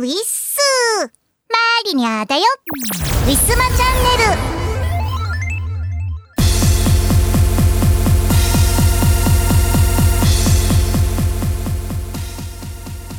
[0.00, 0.56] ウィッス
[0.98, 1.10] マー。
[1.84, 2.42] リニャーだよ。
[3.26, 4.40] ウィスマチャンネル。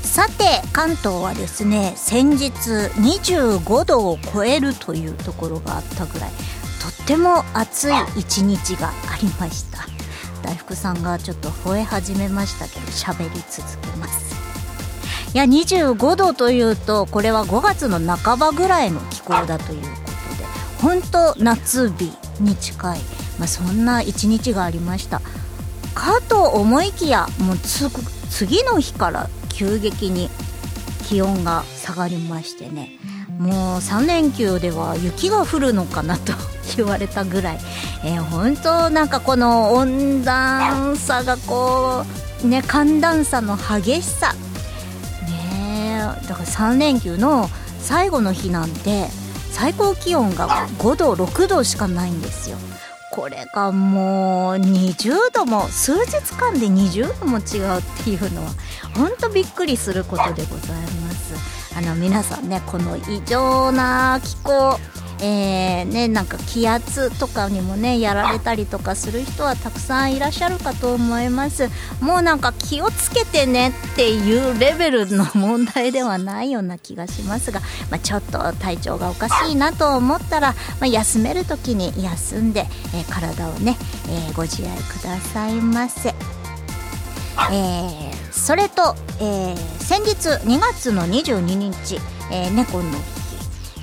[0.03, 6.31] さて関東はですね先日25度を超えるというところがあったぐらい
[6.81, 8.91] とっても暑い一日があ
[9.21, 9.85] りました。
[10.41, 14.40] 大福さんがちょっと吠え始めましたけど喋り続けます。
[15.33, 19.87] いや25度というとこれは5月の半ばぐらいの気候だというこ
[20.29, 20.45] とで
[20.81, 22.11] 本当夏日
[22.41, 22.99] に近い、
[23.39, 25.21] まあ、そんな一日がありました。
[25.93, 30.29] かと思いきやもう次の日から急激に
[31.07, 32.97] 気温が下がりましてね。
[33.39, 36.33] もう3連休では雪が降るのかなと
[36.77, 37.57] 言われたぐらい、
[38.05, 42.05] えー、本当なんかこの温暖差がこ
[42.43, 44.35] うね寒暖差の激しさ
[46.31, 47.49] だから3連休の
[47.79, 49.07] 最後の日なんて
[49.51, 50.47] 最高気温が
[50.79, 52.57] 5度6度しかないんですよ。
[53.11, 58.51] これがもう20度も数日間で20度も違うっていうのは
[58.95, 61.75] 本当びっくりすることでございます。
[61.77, 64.79] あの皆さんねこの異常な気候
[65.23, 71.69] えー、ね、なんか気圧とかにもねやられたりとかする人はたくさんいらっしゃるかと思います
[72.01, 77.59] もうなんか気をつけてねっていうレベルの問題ではないような気がしますが、
[77.91, 83.77] まあ、ちょっと体調がおかしいなと思ったら、まあ、休める時に休んで、えー、体をね、
[84.09, 86.15] えー、ご自愛くださいませ。
[87.51, 91.99] えー、それと、え、先日2月の22日、
[92.31, 92.91] えー、猫の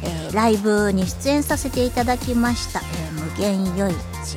[0.03, 4.37] えー、ライブに出演させていただきました、えー、無限夜市、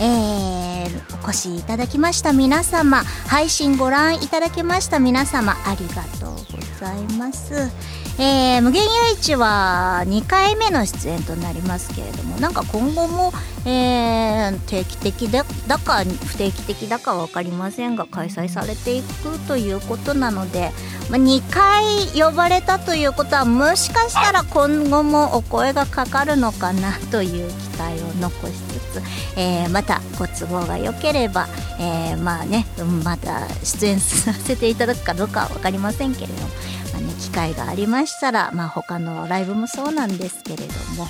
[0.00, 3.02] えー、お越しいただきました皆様。
[3.26, 7.70] 配信ご覧いただきました皆様ありがとうございます、
[8.18, 13.32] えー、無限ゆいちは2回目の出演となりますけれどもなんか今後も、
[13.64, 20.72] えー、定期的だだか不定期的だか分かりませんが開催されていくということなので、
[21.10, 21.84] まあ、2回
[22.14, 31.48] 呼ばれたということはもしかしたら今後もお声がかかるのかなという期待を残しつつ、えー、またご都合が良ければ、
[31.80, 32.66] えー、まあね
[33.04, 36.48] また出演させていただくかどうかは分かりませんけれども、
[36.92, 41.08] まあね、機会がありましたら、まあ、他のライブもそうなんですけれども。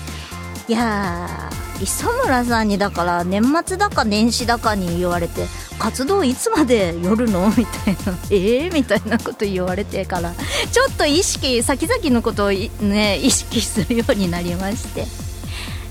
[0.69, 1.51] いや
[1.83, 5.47] 磯村さんにだから年末だか年始だかに言われて
[5.79, 7.49] 活動いつまで夜の？
[7.59, 8.17] みたいな。
[8.31, 10.33] ええー、みたいなこと言われてから
[10.71, 15.07] ちょっと意識先々のことをね意識するようになりまして。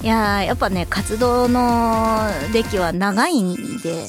[0.04, 4.08] いややっぱね活動の歴は長いんで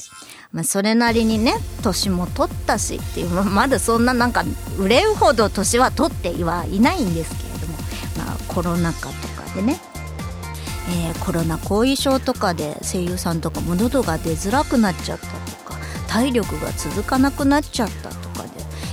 [0.52, 4.44] まあ、それなりにね年も取ったしっていうまだそんななんか
[4.78, 7.78] 売れるほど年は取ってはいないんですけれども、
[8.18, 9.80] まあ、コロナ禍とかでね。
[10.88, 15.32] えー、コロナ後遺症とかで声優さんとかも喉が出づらくなっちゃったと
[15.64, 18.10] か体力が続かなくなっちゃった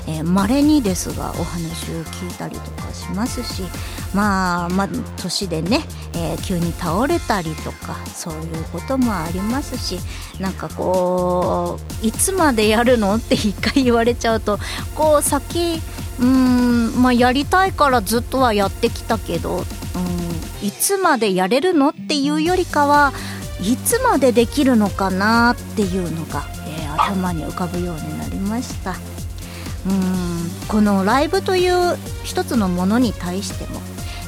[0.09, 3.64] とかでまれ、にですがお話を聞いたりとかしますし
[4.14, 4.90] まあまあ
[5.22, 5.81] 年でね、
[6.14, 10.00] えー、急に倒れたりとかそういうこともありますし
[10.40, 14.58] なんかこういつまでやるのって一回言われちゃうと
[14.96, 15.80] こう先
[16.19, 19.64] うんまあやりたいからずっとはやってきたけどうん
[20.68, 23.14] いつまでやれるのっていうよりかは
[23.62, 28.96] いつまでできるのかなっていうのが、えー、頭に浮かぶようになりました。
[29.88, 30.67] うん。
[30.67, 33.81] このライブという一つのものに対しても、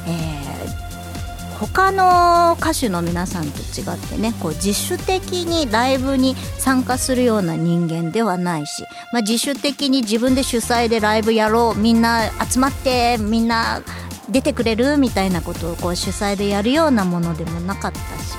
[0.06, 13.82] えー、他の歌手の皆さんと違ってねこう自主的にライブに参加するような人間ではないし、まあ、自主的に自分で主催でライブやろうみんな集まってみんな
[14.28, 18.32] 出てくれるみたいなことをこう主催でやるようなものでもなかったし。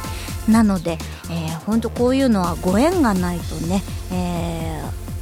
[0.50, 0.98] なので、
[1.30, 3.82] えー、本当こういうのはご縁がないとね、
[4.12, 4.82] え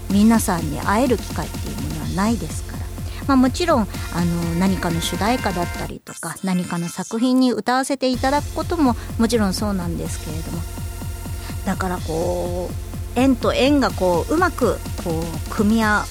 [0.10, 1.71] ー、皆さんに会える機会って
[2.16, 2.82] ないですから。
[3.28, 3.86] まあ、もちろんあ
[4.26, 10.58] の何かの主題歌だったりとか何かの作品に歌わせていただくことももちろんそうなんですけれども
[11.66, 16.06] だからこう円と円がこううまくこう組み合わ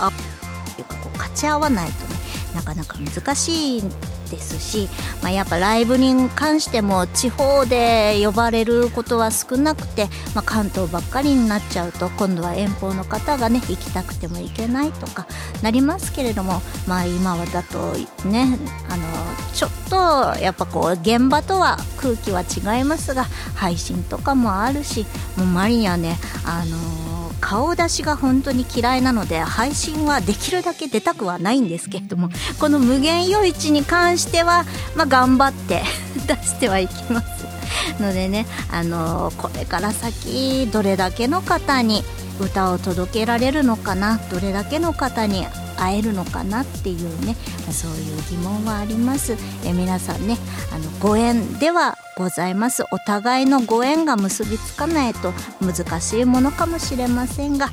[0.77, 2.15] というかこう勝ち合わないとね
[2.55, 3.83] なかなか難しい
[4.31, 4.89] ですし、
[5.23, 15.27] まあ、やっぱライブに関しても地方で呼ばれることは少なくて、まあ、関東ばっかりになっちゃうと今度は遠方の方がね行きたくても行けないとか
[15.63, 17.93] なりますけれども、まあ、今はだと
[18.27, 19.05] ねあの
[19.53, 23.25] ちょっとやっぱこう現場とは空気は違いますが
[23.55, 25.05] 配信とかもあるし
[25.37, 27.10] もうマリアねあの
[27.51, 32.29] 顔出しが本当に嫌いなので配信はできるだけ出たくはないんですけれども
[32.61, 34.65] この無限夜市に関しては、
[34.95, 35.83] まあ、頑張って
[36.29, 42.05] 出してはいきますのでねあのこれから先どれだけの方に
[42.39, 45.45] 歌を届けられるのかなどれだけの方に
[45.77, 47.35] 会えるのかなっていうね
[47.73, 49.37] そういう疑問はあります。
[49.65, 50.39] え皆さんね
[50.73, 57.69] あのご縁ではございますお互いのご縁が結びつかないと難しいものかもしれませんが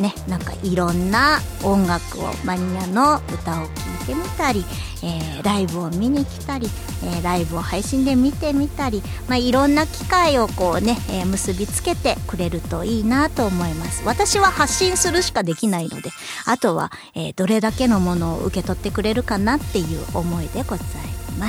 [0.00, 3.70] ねなんかいろんな音楽をマニアの歌を聴
[4.02, 4.64] いてみたり、
[5.04, 6.66] えー、ライブを見に来たり、
[7.04, 16.10] えー、ライブを配信で見てみたり、まあ、いろんな機会をこうね、えー、結びつけてくれるといいなと思います私は発信するしかできないので
[16.44, 21.25] あとは、えどれだけのものを受け取ってくれるかなっていう思いでございます。
[21.36, 21.46] ま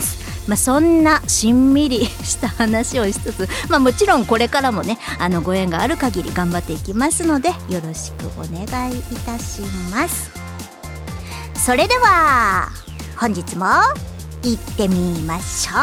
[0.53, 9.61] あ、そんなしんみりした話をしつつ、まあ、もちろんこれからもねあのご縁がある限り頑張っていきますのでよろしくお願いいたし
[9.91, 10.31] ます。
[11.55, 12.69] それでは
[13.17, 13.65] 本日も
[14.43, 15.73] 行ってみましょ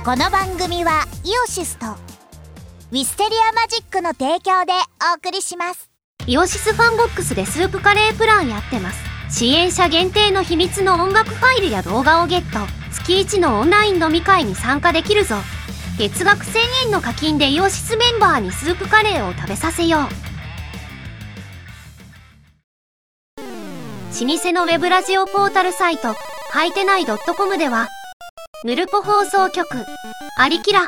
[0.00, 0.04] う。
[0.04, 4.72] この番組はイオシスとウィステリアマジックの提供で
[5.12, 5.88] お送りします。
[6.26, 9.11] イオシスファンボックスでスープカレープランやってます。
[9.32, 12.58] 支援者限定の秘密の音楽ファイルや動画をゲット。
[12.92, 15.36] 月1のオンライン飲み会に参加できるぞ。
[15.98, 20.02] 月額1000円の課金でイオシスメンバーにスープカレーを食べさせよう。
[23.32, 26.08] 老舗のウェブラジオポータルサイト
[26.50, 27.88] はいてない .com では
[28.64, 29.66] ヌルポ放送局
[30.38, 30.82] アリキラ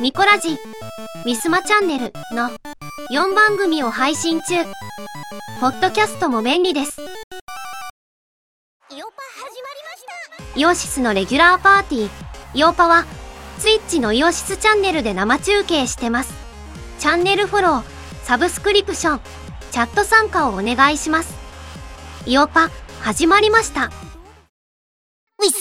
[0.00, 2.48] ミコラジウィスマチャンネルの
[3.10, 4.64] 4番組を配信中。
[5.60, 7.00] ポッドキャストも便利です。
[10.54, 12.10] イオシスのレギュラーパーティー、
[12.54, 13.04] イオパは、
[13.58, 16.32] ツイッチのイオシスチャンネルで生中継してます。
[16.98, 17.82] チャンネルフォロー、
[18.24, 19.20] サブスクリプション、
[19.70, 21.34] チャット参加をお願いします。
[22.24, 22.70] イオパ、
[23.02, 23.84] 始まりました。
[23.84, 23.90] ウィ
[25.50, 25.60] ス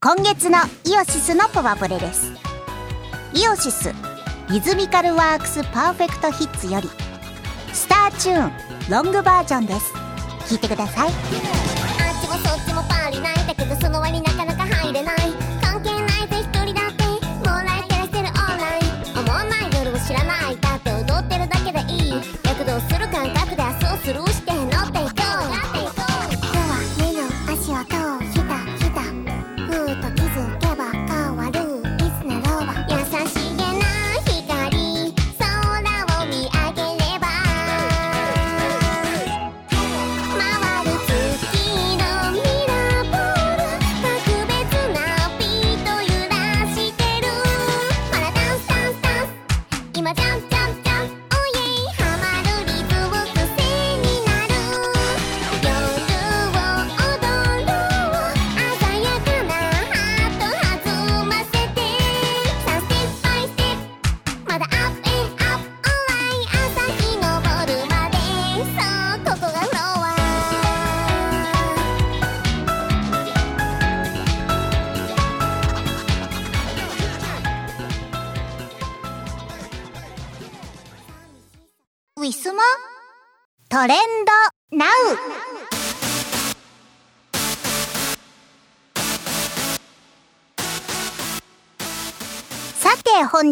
[0.00, 2.30] マ今月のイオシスのパワプレです。
[3.34, 3.92] イオシス、
[4.50, 6.88] リズミカルワークスパーフェクトヒッツより、
[7.72, 8.52] スターチューン、
[8.88, 10.05] ロングバージョンです。
[10.46, 11.08] 聞いてください。
[11.08, 11.14] あっ
[12.22, 15.35] ちもそっちも party night だけどその割なかなか入れない。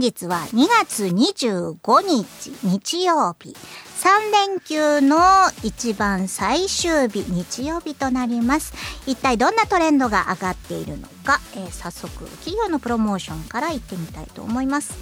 [0.04, 3.56] 日は2月25日日曜日。
[4.04, 5.16] 3連休の
[5.62, 8.74] 一番最終日日曜日となります。
[9.06, 14.92] 一体どんなトレンドが上がっているのか、えー早速企業のプロモーションからいってみたいと思います。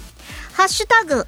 [0.53, 1.27] ハッシュタグ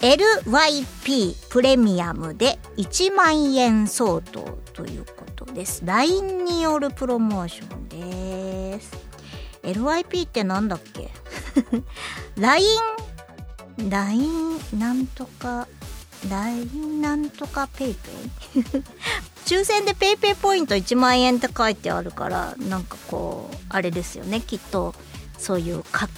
[0.00, 5.82] LYP プレミアムで1万円相当ということです。
[5.84, 9.01] LINE によるプロモーションです。
[9.62, 11.10] LYP ってなんだっけ
[12.36, 12.66] ?LINE
[13.88, 15.66] LINE なんとか
[16.28, 18.10] LINE なんとかペイペ
[18.60, 18.62] イ？
[19.44, 24.94] 抽選でペイペイポイント1万円って書いてあるからなんかこうあれですよねきっと
[25.38, 26.08] そういう課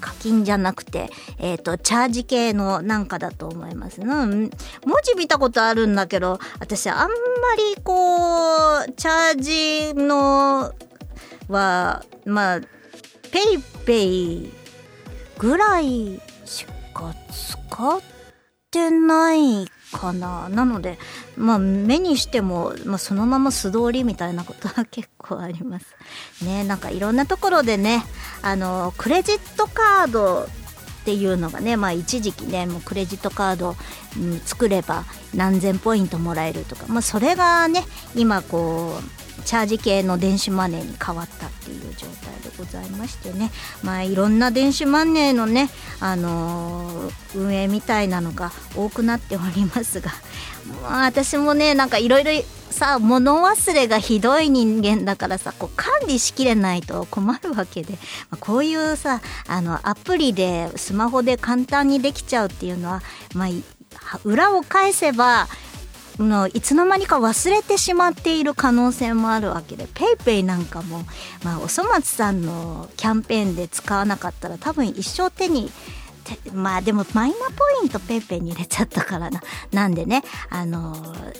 [0.00, 4.00] 課金じゃなくて、えっ、と、チャージ系のなんかだと思います。
[4.00, 4.50] うん
[4.84, 7.06] 文字見たことあるんだけど、私あんま
[7.56, 10.74] りこう、チャージの
[11.48, 12.60] は、まあ、
[13.32, 14.52] ペイペイ
[15.38, 18.00] ぐらいしか使っ
[18.70, 20.48] てないかな。
[20.48, 20.98] なので、
[21.36, 25.86] まあ、目にしても、まあ、そのまま素通りみたいなことは結構あります。
[26.44, 28.04] ね、 なんかいろんなところでね、
[28.42, 30.48] あの、クレジットカード
[31.02, 33.74] っていうのがねまあ一時期ねもうクレジットカード、
[34.16, 37.82] うん、作れば何千ポイントもらえるとか、まあ、それがね
[38.14, 43.50] 今こうチャージ系の電子マネーに変わったっていう状態でございましてね。
[43.82, 45.70] まあいろんな電子マネーのね
[46.00, 50.10] あのー、運営みたいなのが多くなっておりますが、
[50.82, 52.30] まあ、私もねなんかいろいろ
[52.72, 57.98] さ物忘れがひどい人間だからさこう管理しきれないと困るわけで、ま
[58.32, 63.02] あ、こういうさあのアプリでスマホで簡単にできちゃうっていうのは、
[63.34, 63.48] まあ、
[64.24, 65.46] 裏を返せば
[66.18, 71.04] のいつの間にか忘れてしまっている可能性もあるわけで PayPay なんかも、
[71.44, 75.70] まあ、おそ松さんのキャンペーンで使わなかったら多分一生手に
[76.52, 79.42] まあでもマイナポイント PayPay に入れちゃったからな。
[79.72, 80.96] なんでね、あの、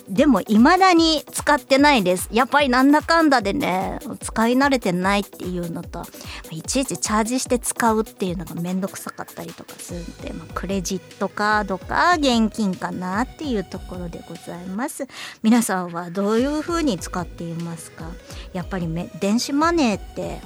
[0.09, 2.29] でも未だに使ってないです。
[2.31, 6.03] やっぱりなんだかんだでね、使い慣れてないっていうのと、
[6.51, 15.07] いちいちチャージして使うっていうのがめんどくさかったりとかするんで、まあ、クレジットカードか現金かなっていうところでございます。
[15.41, 18.05] 皆さんはどういう風に使っていますか？
[18.53, 20.41] やっぱりめ電子マネーって、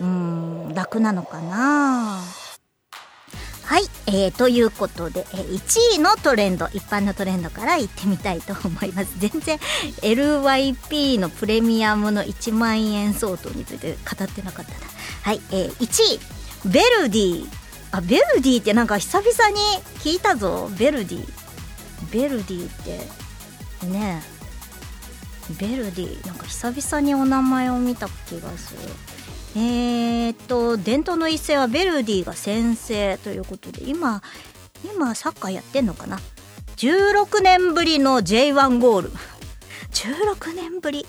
[0.00, 2.20] うん、楽なのかな？
[3.68, 9.12] はい、えー、ということで、えー、1位のトレンド一般のトレンドからいってみたいと思います。
[9.20, 9.58] 全然
[10.00, 14.78] LYP のプレミアムの1万円相当について語ってなかったな。
[15.20, 16.20] はい、えー、1位
[16.64, 17.48] ベルディ。
[17.90, 19.60] あベルディってなんか久々に
[19.98, 20.70] 聞いたぞ。
[20.78, 21.28] ベルディ。
[22.10, 23.06] ベルディって
[23.86, 24.22] ね
[25.60, 29.07] ベルディなんか久々にお名前を見た気がする。
[29.60, 34.22] えー、っと伝統の一世はベルディが先生ということで今
[34.84, 36.20] 今サッカーやってんのかな
[36.76, 39.10] ？16年ぶりの J1 ゴール。
[39.90, 41.04] 16年ぶり。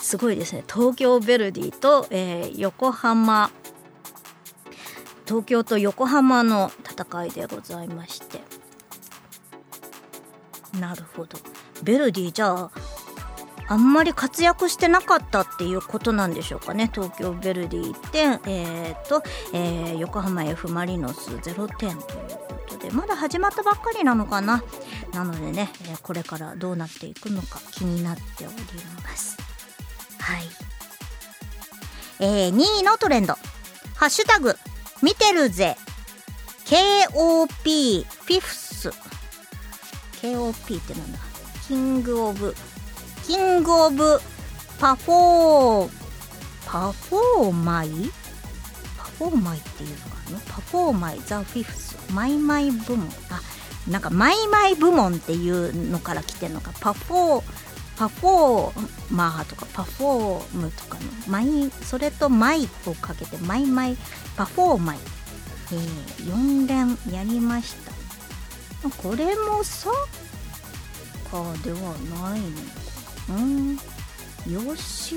[0.00, 0.64] すごいですね。
[0.66, 3.50] 東京ベルディと、えー、横浜。
[5.26, 8.40] 東京と横浜の戦いでございまして。
[10.80, 11.36] なるほど。
[11.82, 12.70] ベルディじゃあ
[13.68, 16.90] あんまり活躍してなかったっていうことなんでしょうかね。
[16.92, 21.98] 東京ヴェルディ1点、えーとえー、横浜 F・ マリノス0点というこ
[22.68, 24.62] とでまだ始まったばっかりなのかな。
[25.12, 28.54] なのでね、えこれからどうなっていくのか気になっており
[29.04, 29.36] ます。
[30.18, 30.42] はい、
[32.20, 33.34] えー、2位のトレンド
[33.96, 34.56] 「ハッシュタグ
[35.02, 35.76] 見てるぜ。
[36.64, 38.90] KOP フィフス。
[40.22, 41.18] KOP ってなんだ？
[41.66, 42.54] キングオブ
[43.26, 44.20] キングオブ
[44.78, 45.90] パフォー、
[46.66, 47.88] パフォーマイ
[48.98, 53.40] パフォーマイっていうのがあるのパフォーマイザ・フィフスマイマイ部門あ
[53.88, 56.72] なんかマイマイ部門っていうのから来てるのか。
[56.80, 63.96] パフォーパフォーマーとかパフォームとかのマイそれとマイをかけてマイマイ
[64.36, 64.98] パフォーマイ、
[65.72, 67.92] えー、4連やりました。
[69.02, 69.92] これもサッ
[71.30, 71.78] カーでは
[72.28, 72.81] ないの
[73.36, 73.74] うん。
[74.52, 75.16] よし。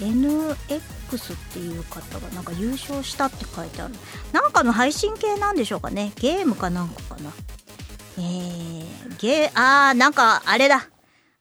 [0.00, 3.94] NX っていう方がなんか優勝したって書いてある。
[4.32, 6.12] なんかの配信系なんでしょうかね。
[6.16, 7.30] ゲームかなんかかな。
[8.18, 10.88] えー、ゲーあーなんかあれだ。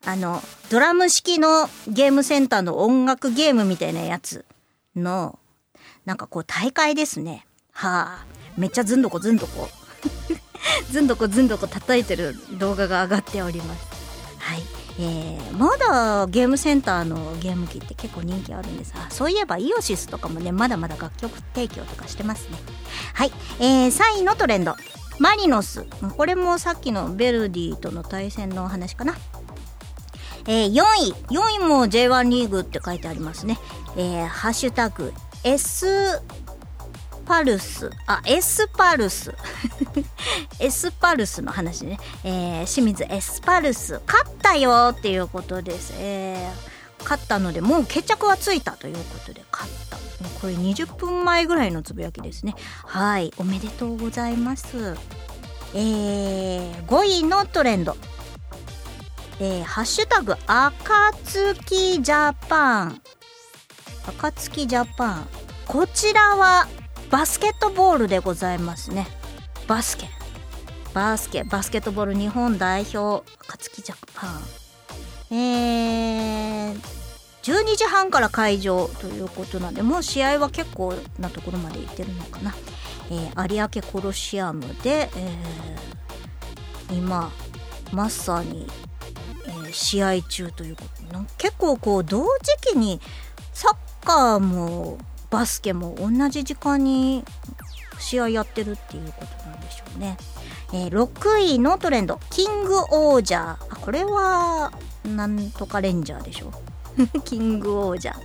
[0.06, 4.46] あのドラム式のゲームセンターの音楽ゲームみたいなやつ
[4.96, 5.40] の
[6.06, 7.46] なんかこう大会ですね。
[7.72, 8.26] はあ。
[8.58, 9.70] めっちゃずんどこずんどこ。
[10.92, 13.86] ずんどこずんどこ叩いてる動画が上がっております。
[14.38, 14.79] はい。
[15.02, 22.58] えー、まだゲームセンターのゲーム機って結構人気あるんですあそういえばイオシスとかもねまだまだ楽曲提供とかしてますね。
[23.14, 24.76] はい、えー、3位のトレンド。
[25.20, 25.86] マリノス。
[26.18, 29.16] これもさっきのベルディとの対戦のお話かな。
[30.48, 31.14] えー、4位。
[31.30, 33.58] 4位も J1 リーグって書いてありますね。
[33.98, 35.14] えー、ハッシュタグ
[35.44, 36.22] S
[37.30, 39.36] パルス、あ、エスパルス。
[40.58, 42.00] エスパルスの話ね。
[42.24, 45.94] えー、清水エスパルス、勝ったよっていうことです。
[45.98, 49.98] えー、勝ったので、もう決着はついたということで、勝った。
[50.42, 52.56] これ20分前ぐらいのつぶやきですね。
[52.84, 54.98] はい、おめでとうございます。
[55.76, 57.96] えー、5位のトレンド。
[59.40, 63.02] えー、ハッシュタグ、あかつきジャパン。
[64.08, 65.28] あかつきジャパン。
[65.68, 66.68] こちらは
[67.12, 69.08] バスケットボールでございますね。
[69.68, 70.08] バスケ。
[70.94, 71.44] バスケ。
[71.44, 74.70] バスケットボール日本代表勝木ジャパン。
[75.32, 76.80] えー、
[77.44, 82.56] 12時半から会場ということなんでもう試合は結構なところまで行ってるのかな、
[83.12, 87.32] えー、有明コロシアムで、えー、今
[87.92, 88.66] まさに、
[89.46, 92.24] えー、試合中ということな結構こう同
[92.62, 93.00] 時期に
[93.54, 94.98] サッカーも
[95.30, 97.24] バスケも同じ時間に
[98.00, 100.18] 試合やってるっていうことなんでしょうね、
[100.74, 103.66] えー、6位のトレンドキングオージャー。
[103.70, 104.72] あこれは
[105.04, 106.52] なんとかレンジャーでしょ
[107.26, 108.18] キングオージャー。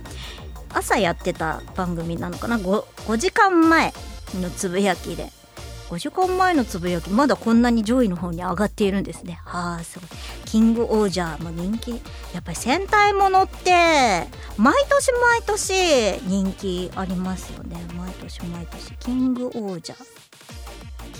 [0.73, 3.93] 朝やってた番組なのかな？5, 5時間前
[4.41, 5.31] のつぶやきで。
[5.89, 10.09] 5時間前のつぶやきまだこんなに上位の方に上がっているんですねはあすごい
[10.45, 11.91] キングオージャーも人気
[12.33, 13.71] やっぱり戦隊ものって
[14.57, 20.25] 毎年毎年人気ありますよね毎年毎年キングオージャー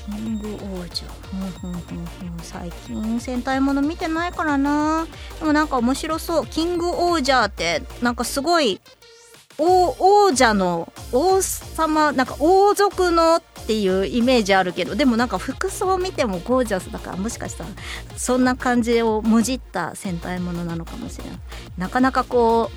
[0.06, 1.60] キングオージャー。
[1.60, 2.40] ふんふんふん。
[2.44, 5.08] 最近戦隊もの見てないからな。
[5.40, 6.48] でもなんか面白そう。
[6.48, 8.80] キングオージャーってなんかすごい
[9.58, 9.96] 王
[10.28, 17.70] 王者の王様なんか王族のっていうイメージあるけどでもなんか服装を見てもゴージャスだからもしかしたら
[18.16, 21.38] そんな感じをもじった戦隊ものなのかもしれない
[21.80, 22.70] なかなかこ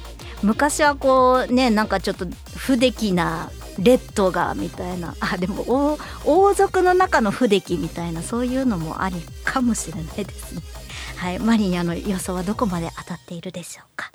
[0.43, 2.27] う昔はこうねなんかちょっと
[2.57, 5.15] 不出来なレッドがみたいな。
[5.21, 10.63] あでも王族の中の不出来みたいなそういうのもありかもしれないですね。
[11.17, 11.39] はい。
[11.39, 14.11] マリニャの予想はどこまで当たっているでしょうか。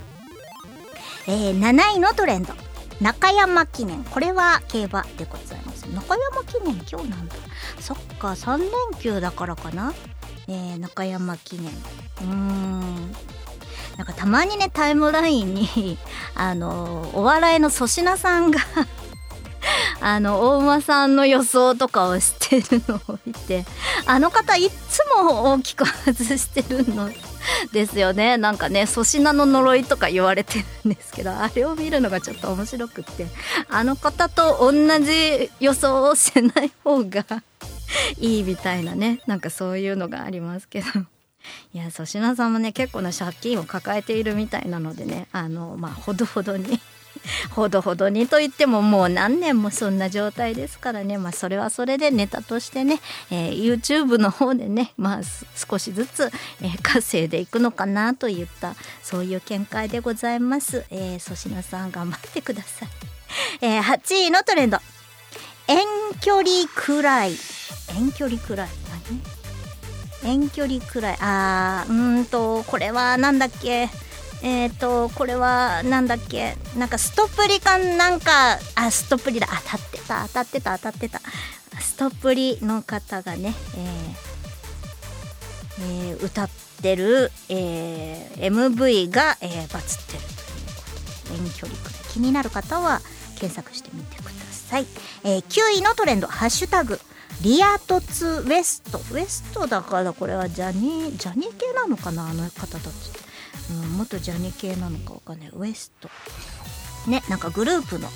[1.27, 2.53] えー、7位のトレンド。
[3.03, 4.01] 中山記念。
[4.05, 5.83] これは競馬でございます。
[5.83, 7.35] 中山記念今日なんだ。
[7.81, 8.69] そっか3連
[9.01, 9.93] 休だからかな。
[10.47, 11.67] え、中山記念。
[11.67, 13.11] うーん。
[13.97, 15.97] なんかたまにねタイムラインに
[16.33, 18.59] あのお笑いの粗品さんが
[20.01, 23.65] あの大馬さんの予想とかをしてるのを見て
[24.05, 27.09] あの方いっつも大きく外してるの。
[27.71, 33.27] ですよねなんかね粗品の呪いとか言われてるんですけどあれを見るのがちょっと面白くって
[33.69, 37.25] あの方と同じ予想をしない方が
[38.19, 40.87] いいみたいなねなんかそういうのがありますけど。
[41.73, 46.79] いや粗品さんもね結構な借金を抱えているみたいなのでねあのまあほどほどに
[47.51, 51.17] ほどほどにと言ってももう何年もそんな状態ですからね。
[51.17, 52.99] まあそれはそれでネタとしてね、
[53.31, 55.21] えー、YouTube の方でねまあ
[55.69, 60.85] 少しずつ、えー、稼いでいくのかなといったそういう見解でございます。
[60.89, 62.89] えー、粗品さん頑張ってください。
[63.61, 64.77] えー、8位のトレンド。
[65.67, 65.77] 遠
[66.19, 67.37] 距離くらい。
[67.95, 68.69] 遠距離くらい？
[70.23, 70.33] 何？
[70.41, 71.17] 遠距離くらい。
[71.21, 73.89] あーうんとこれは何だっけ？
[74.43, 76.55] えっ、ー、とこれはなんだっけ？
[76.77, 79.47] なんかストプリかなんかあストプリだ。
[79.47, 80.27] 当たってた。
[80.27, 80.77] 当たってた。
[80.77, 81.21] 当たってた。
[81.79, 84.33] ストプリの方がね、えー
[85.79, 86.49] えー、歌っ
[86.81, 90.83] てる、えー、MV が、えー、バズってるというこ
[91.27, 93.01] とで遠距離くらい気になる方は
[93.39, 94.85] 検索してみてください、
[95.23, 96.99] えー、9位のトレンド「ハッシュタグ
[97.41, 102.29] リアトツウエスト」ウエストだからこれはジャニージャニー系なのかな？
[102.29, 102.81] あの方たち。
[102.81, 103.32] って
[103.81, 105.49] うん、元ジャニ系なのかわかんない。
[105.53, 106.09] ウエスト。
[107.07, 108.07] ねなんかグループの、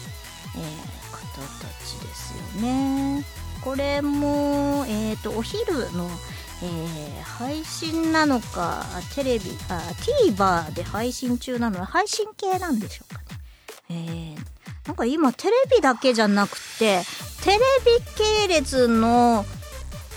[0.56, 3.24] えー、方たちですよね。
[3.64, 6.10] これもえっ、ー、とお昼の
[6.64, 9.80] えー、配信なのかテレビあ
[10.28, 13.38] TVer で配信中なのは配信系なんでしょうかね。
[13.90, 17.04] えー、なんか今テレビだけじゃなくて
[17.44, 19.46] テレビ系列の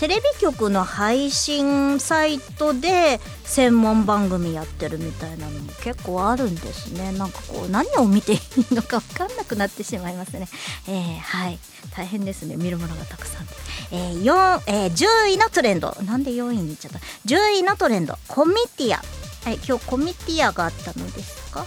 [0.01, 7.13] テレビ局の配信サイトで専門番組やってるみたいなのも結構あるんですね。
[7.13, 8.39] なんかこう何を見ていい
[8.75, 10.49] のか分かんなくなってしまいますね。
[10.89, 11.59] えー、はい。
[11.95, 12.57] 大変ですね。
[12.57, 13.47] 見るものがたくさん。
[13.93, 15.95] えー、4えー、10位のトレンド。
[16.07, 18.17] なんで4位にいっちゃった？10位のトレンド。
[18.27, 19.03] コミティア。
[19.45, 21.67] はい今日コミティアがあったのですか？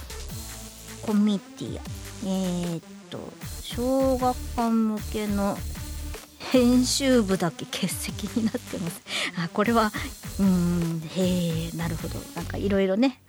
[1.02, 1.82] コミティア。
[2.26, 3.20] えー、っと
[3.62, 5.56] 小学館向けの
[6.54, 9.02] 編集部だけ欠席になってます。
[9.36, 9.90] あこれは
[10.38, 12.20] うんへえなるほど。
[12.36, 13.20] なんかいろいろね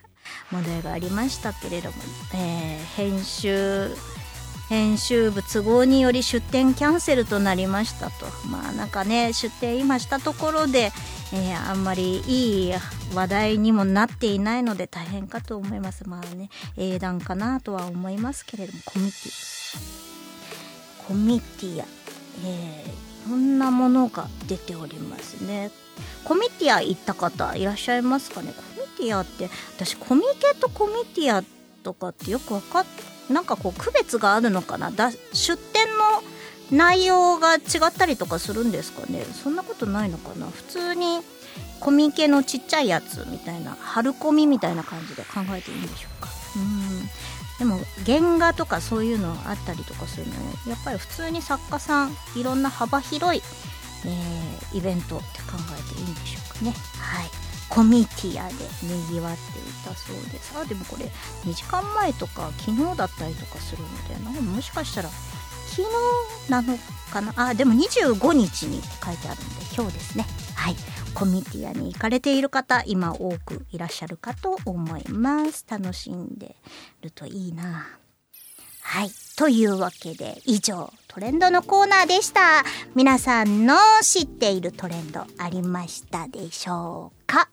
[0.52, 1.96] 問題がありましたけれども、
[2.36, 3.90] えー、編集
[4.70, 8.28] 編集部都合により出店キャンセルとなりましたと。
[8.48, 10.92] まあなんかね出店今したところで、
[11.34, 12.74] えー、あんまりいい
[13.16, 16.08] 話題にもなっていないので大変かと思います。
[16.08, 19.96] まあね英断かなとは思いますけれどもコミティ。
[21.08, 21.86] コミティア
[22.44, 25.72] えー、いろんなものが出ておりますね。
[26.24, 28.54] コミティア行った方いらっしゃいますかね？
[28.54, 31.44] コミティアって私コミケとコミティア
[31.84, 32.86] とかってよくわかっ
[33.30, 34.92] なんかこう区別があるのかな？
[34.92, 36.22] だ出店の
[36.72, 39.24] 内容が違ったりとかするんですかね？
[39.24, 40.48] そんなことないのかな？
[40.48, 41.22] 普通に
[41.80, 46.30] コミケのちっちゃいやつみたいな春コミみたいな感じで考えていいんでしょうか？
[46.56, 47.10] うん。
[47.60, 50.34] でも原画とかそういうのあったりとかするの
[50.68, 53.42] やっぱり普通に作家さんいろんな幅広い、
[54.06, 56.74] えー、イベントって考えていいんでしょうかね。
[57.00, 57.30] はい。
[57.68, 60.54] コミティアでにぎわっていたそうです。
[60.56, 61.06] あでもこれ
[61.46, 65.10] 2時間前とか昨日だったりとかするのでなんかもしかしたら
[65.68, 65.82] 昨
[66.46, 66.78] 日なの
[67.12, 67.34] かな？
[67.36, 70.26] あでも25日にって書いてあるんで今日ですね。
[70.56, 70.76] はい。
[71.16, 75.66] コミティアに行かれている方今多くいらっしゃるかと思います。
[75.68, 76.56] 楽しんで
[77.02, 77.88] るといいな。
[78.82, 79.10] はい。
[79.38, 82.64] というわけで以上トレンドのコーナーでした。
[82.94, 87.50] 皆さんの知っているトレンドありましたでしょうか？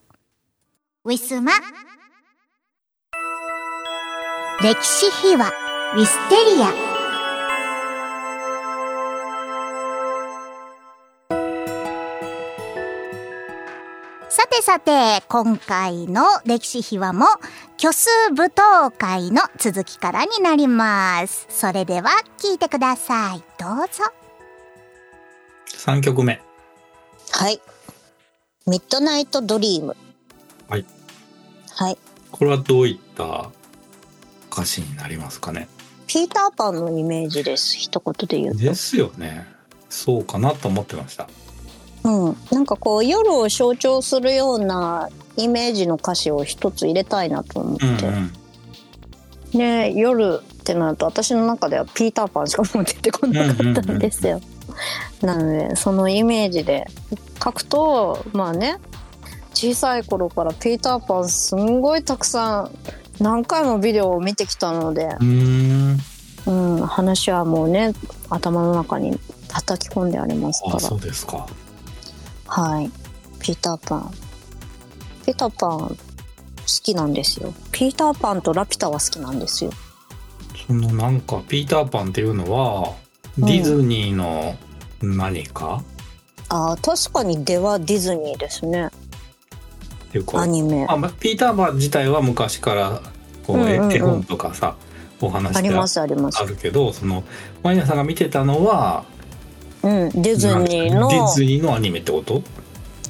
[1.05, 1.53] ウィスマ。
[4.61, 5.51] 歴史秘話。
[5.95, 6.92] ウィステリア。
[14.53, 17.25] てさて、今回の歴史秘話も、
[17.79, 21.47] 虚数舞踏会の続きからになります。
[21.49, 23.43] それでは、聞いてください。
[23.59, 24.05] どうぞ。
[25.69, 26.43] 3曲目。
[27.31, 27.63] はい。
[28.67, 29.97] ミッドナイトドリーム。
[30.69, 30.85] はい。
[31.75, 31.99] はい。
[32.31, 33.51] これはどういった
[34.53, 35.67] 歌詞になりますかね？
[36.07, 37.79] ピーターパンのイメージです。
[37.79, 38.59] 一言で言うと。
[38.59, 39.47] ですよね。
[39.89, 41.27] そうかなと思ってました。
[42.05, 48.15] うん、なんかこう夜を象徴するようなイメージの歌詞を一つ入れたいなと思って、うん
[49.55, 54.41] うん、ね夜ってなると私の中ではピーターパンしかもう出てこなかったんですよ。
[55.21, 56.87] なのでそのイメージで
[57.43, 58.79] 書くとまあね
[59.55, 62.71] 小さい頃からピーターパンすんごいたくさん
[63.21, 65.99] 何回もビデオを見てきたのでうん。
[66.87, 67.93] 話はもうね
[68.29, 70.81] 頭の中に叩き込んでありますから。
[70.81, 71.47] そうですか
[72.55, 72.91] はい。
[73.41, 74.11] ピーターパン。
[75.25, 75.97] ピーターパン好
[76.67, 77.55] きなんですよ。
[77.73, 79.71] ピーターパンとラピュタは好きなんですよ。
[80.67, 82.95] そのなんかピーターパンっていうのは、
[83.39, 84.55] ディズニーの
[85.01, 85.83] 何か、
[86.51, 88.89] うん、ああ、確かにではディズニーですね。
[88.89, 90.85] っていうか、アニメ。
[90.91, 93.01] あ、まあ、ピーターパン自体は昔から
[93.47, 94.77] こう、うんうんうん、絵本とかさ、
[95.23, 97.23] お話ありますありますあるけどその
[97.63, 99.05] マイナさんが見てたのは
[99.83, 102.43] うん、ディズニーのディズニーのアニメってこと？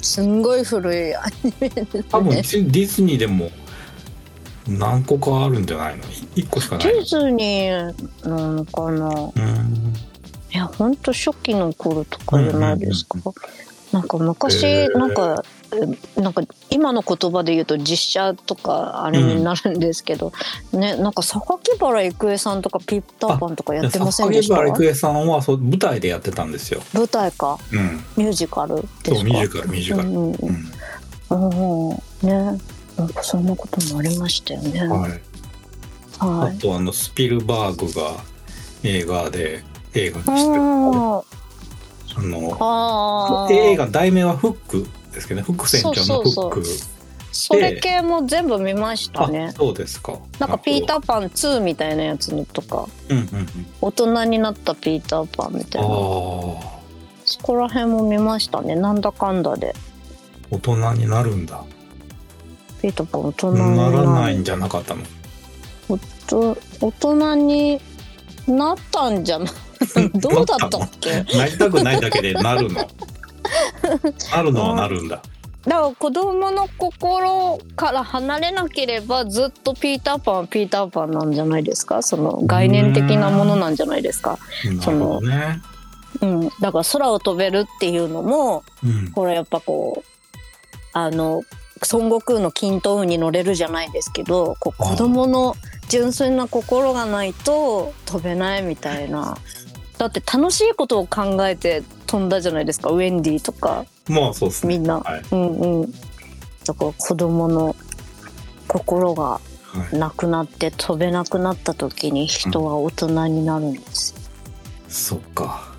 [0.00, 3.50] すんごい古いアニメです、ね、多分ディズニーでも
[4.66, 9.08] 何個かあるんじゃないの？1個しかないディズニーなのかな？
[9.08, 9.92] うん。
[10.54, 15.42] いやほんと初期の頃とかじゃないですか、うんうんうん、なんか昔、えー、なんか
[16.16, 20.32] なんか今の言葉で言うと実写とかあれになるんですけど、
[20.72, 24.54] うん、ねなんか榊原郁恵さんとかピーターパンとかやってませんでした？
[24.54, 26.80] 榊原郁恵さんはそう舞台でやってたんですよ。
[26.92, 29.14] 舞台か、うん、ミュージカルですか？
[29.14, 30.08] そうミュージカルミュージカル。
[30.08, 31.90] うん、うん。
[31.90, 32.60] うん、ね。
[32.94, 34.80] なんかそんなこともありましたよね。
[34.80, 35.10] はい、
[36.18, 38.22] はい、あとあのスピルバーグが
[38.82, 41.22] 映画で映画にしてるあ
[42.18, 46.62] の映画題名はフックですけどねフック船長のフック
[47.32, 49.52] それ系も全部見ましたね。
[49.56, 50.18] そうですか。
[50.38, 53.48] なんかピーターパン2みたいなやつのとか、うんうんうん、
[53.80, 55.88] 大人になったピーターパンみたいな。
[55.88, 58.76] そこら辺も見ましたね。
[58.76, 59.74] なんだかんだで。
[60.50, 61.64] 大人になるんだ。
[62.82, 65.02] ピーターパン大人にならないんじゃなかったの？
[65.88, 67.80] 大人に
[68.46, 69.48] なったんじゃない
[70.20, 71.22] どうだったっけ？
[71.38, 72.86] なりたくないだけでなるの？
[74.32, 75.22] なるのはなるんだ。
[75.64, 82.02] だから子供の心から離れなければずっとピーターパンはピーターパンなんじゃないですか？
[82.02, 84.38] その概念的なものなんじゃないですか？
[84.80, 85.62] そのね、
[86.20, 90.08] うん、だから空を飛べるっていうのも、うん、これやっぱこう
[90.94, 91.44] あの
[91.92, 95.54] 孫悟空の均等運に乗れるじゃないですけどこう子供の
[95.88, 99.36] 純粋な心がないと飛べないみたいな
[100.02, 102.90] だって楽しいことを考えて飛んだじゃないですか。
[102.90, 103.86] ウェンディとか。
[104.08, 104.76] まあそうですね。
[104.76, 105.92] みんな、はい、うんうん。
[106.64, 107.76] だから子供の
[108.66, 109.40] 心が
[109.92, 114.20] なくなって飛べなくなった時に人は大人になるんですよ、
[114.86, 115.72] うん、そっか。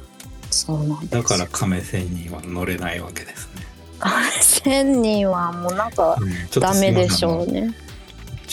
[0.50, 3.64] そうなんだから亀仙人は乗れないわけですね。
[4.00, 6.18] 亀仙人はもうなんか
[6.62, 7.76] ダメでしょうね、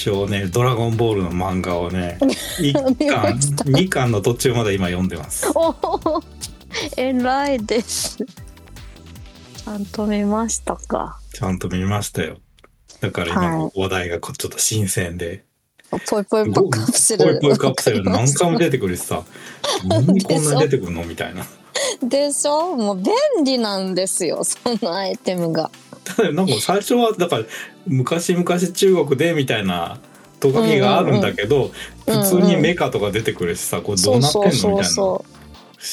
[0.01, 2.17] 一応ね「ドラゴンボール」の漫画をね
[2.59, 2.73] 1
[3.07, 3.37] 巻
[3.71, 5.47] 2巻の途中まで今読んでます。
[5.55, 6.23] おお
[6.97, 8.17] 偉いです。
[8.17, 11.19] ちゃんと見ましたか？
[11.35, 12.39] ちゃんと見ましたよ。
[13.03, 15.45] だから今の話題がちょっと新鮮で、
[15.91, 17.25] はい、ぽいぽいカプセル。
[17.25, 19.23] ぽいぽいカプセル何回も出てくるしさ。
[19.85, 21.05] 何にこんなに出てくるの？
[21.05, 21.45] みたいな。
[22.03, 22.75] でしょ？
[22.75, 23.13] もう便
[23.45, 25.71] 利なんですよそのアイテムが
[26.05, 27.45] ただなんか最初はだから
[27.87, 29.99] 昔々中国でみたいな
[30.41, 31.71] トカゲがあるんだけど、
[32.07, 35.25] うんうん、普通にメカとか出てくるしさこれどうなってんのみたいな不思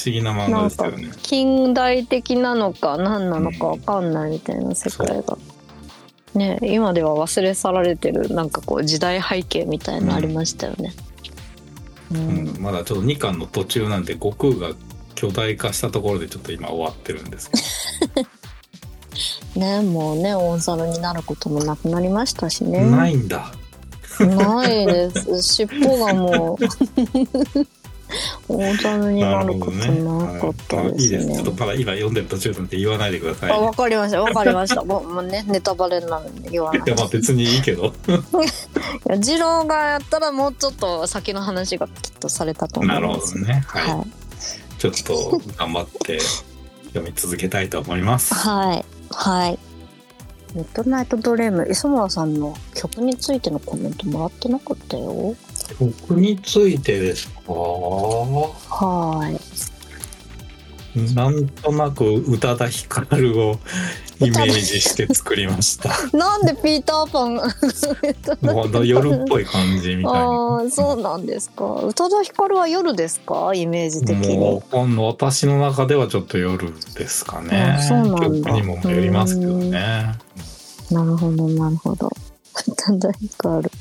[0.05, 1.11] 議な漫画ですよね。
[1.21, 5.37] 近代的なのか何なのか分かんないみたいな世界が、
[6.35, 6.37] う。
[6.37, 10.93] ん、ね今では忘れ去られてるなんかこう時代背景みたいなありましたよね、
[12.11, 14.75] うん、まだちょっと2巻の途中なんで悟空が
[15.15, 17.49] 巨大化したところでちょっと今終わってるんです
[19.57, 23.51] ねもうね大猿になることもなくなりましたしねないんだ
[24.19, 26.63] ないです尻尾がもう
[28.47, 31.03] 大猿になることなかったですね。
[31.03, 31.27] いいです。
[31.27, 34.21] ちょっとただ今読んでる途中なんて言わないでください、あ、わかりました。
[34.21, 34.83] わかりました。
[34.83, 36.81] もうもうね、ネタバレなので言わない。
[36.85, 37.93] いや、まあ別にいいけど。
[38.07, 38.11] い
[39.09, 43.01] や、次郎がやったらもうちょっと先の話がきっとされたと思います。
[43.01, 43.63] なるほどね。
[43.67, 43.95] はい。
[43.97, 44.07] はい、
[44.79, 46.19] ちょっと頑張って
[46.87, 48.33] 読み続けたいと思います。
[48.33, 48.96] はい。
[49.09, 49.59] はい。
[50.55, 55.35] ミッドナイトドレーム、磯村さんの曲についてのコメントもらってなかったよ。
[55.79, 57.53] 曲についてですか？
[57.53, 59.39] はい。
[61.13, 63.59] なんとなく宇多田ヒカルを
[64.19, 65.89] イメージして作りました。
[66.17, 67.35] なんでピーターパン
[68.71, 70.19] が夜っぽい感じみたいな。
[70.19, 71.65] ああ、そうなんですか。
[71.83, 73.51] 宇多田ヒカルは夜ですか？
[73.53, 74.61] イメージ的に。
[74.97, 77.77] 私の中ではちょっと夜ですかね。
[77.87, 78.51] そうなんだ。
[78.51, 80.15] にもよりますけどね。
[80.91, 82.07] なるほど、なるほど。
[82.67, 83.71] 宇多田ヒカル。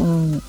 [0.00, 0.42] うん。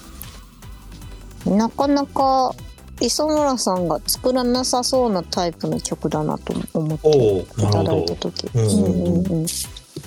[1.46, 2.54] なかなか
[3.02, 9.46] 磯村さんが作らなさそうなタイプの曲だなと思っていただいた時、うんうんうん、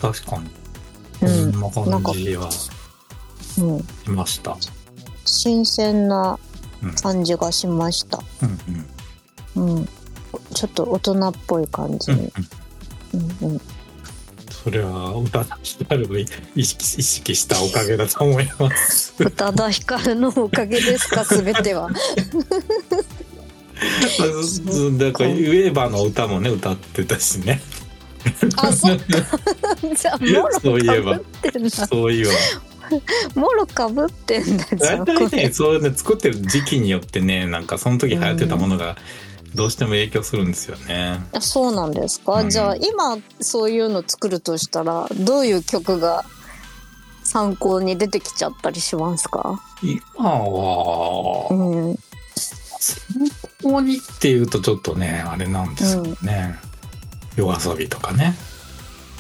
[0.01, 0.65] 確かに。
[1.23, 2.71] うん、そんな感じはし
[4.07, 4.59] ました、うん、
[5.25, 6.39] 新鮮な
[7.03, 8.21] 感じがしました、
[9.57, 9.89] うん、うん、
[10.53, 12.33] ちょっと大人っぽい感じに、
[13.15, 13.61] うんうん
[14.65, 16.27] それは宇多田ヒカルを意
[16.65, 19.15] 識意識したおかげだと思います。
[19.23, 21.91] 宇多田ヒカルのおかげですか 全ては。
[21.93, 21.99] だ
[25.13, 27.61] からウェーバーの歌もね歌ってたしね。
[28.57, 29.05] あそっか。
[29.95, 31.21] じゃあもろそういえば。
[31.87, 32.33] そういえば。
[33.35, 38.97] もろかぶってんだじ大体ねそうね作ってる時期によってねなんかその時流行ってたものが
[39.55, 41.21] どうしても影響するんですよね。
[41.33, 46.25] あそうなんですか、うん、じゃあ今そういうの作るとしたらどういう曲が
[47.23, 49.61] 参考に出てきちゃったりしますか？
[49.83, 51.97] 今は、うん、
[52.37, 53.29] 参
[53.63, 56.59] 考にっていうとちょっとねあれなんですよね、
[57.39, 58.35] うん、夜遊びとかね。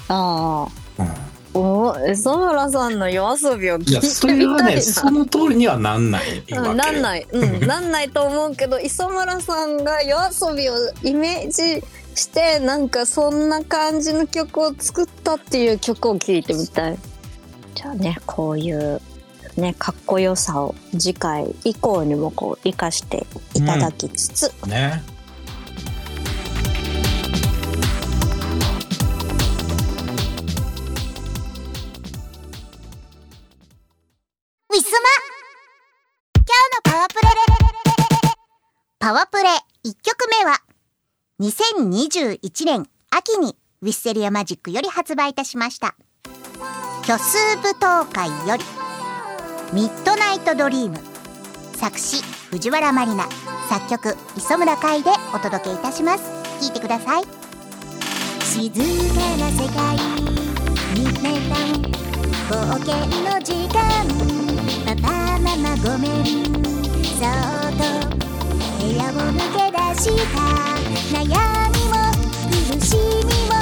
[0.09, 0.69] あ
[0.99, 1.03] あ。
[1.03, 4.09] うんお磯村さんの夜遊びを聞いてみたいな。
[4.09, 7.27] それはねその通りにはなんないうん、なんない。
[7.31, 16.99] うん なんないと思うけど磯村さんが夜遊びをイメージしてなんかそんな感じの曲を作ったっていう曲を聴いてみたい。
[17.75, 19.01] じゃあねこういう
[19.57, 25.03] ねかっこよさを次回以降にもこう生かしていただきつつ、うん、ね
[34.75, 35.09] ウィスマ。
[36.35, 37.29] 今日のパワープレ。
[38.99, 39.49] パワープレ。
[39.85, 40.59] 1曲目は
[41.39, 45.95] 2021年秋にウィッセリアマジックより発売いたしました。
[47.05, 48.65] 虚数舞踏会より
[49.73, 50.99] ミッドナイトドリーム。
[51.77, 53.29] 作詞藤原まりな。
[53.69, 56.25] 作曲磯村海でお届けいたします。
[56.61, 57.23] 聴いてください。
[58.43, 58.81] 静か
[59.37, 59.95] な世界
[60.97, 61.55] にめた
[62.53, 64.44] 冒険の時間。
[65.45, 66.25] ままごめん。
[66.25, 67.85] そっと
[68.81, 70.41] 部屋を抜け出した。
[71.13, 71.21] 悩
[71.71, 71.95] みも
[72.51, 73.53] 苦しみも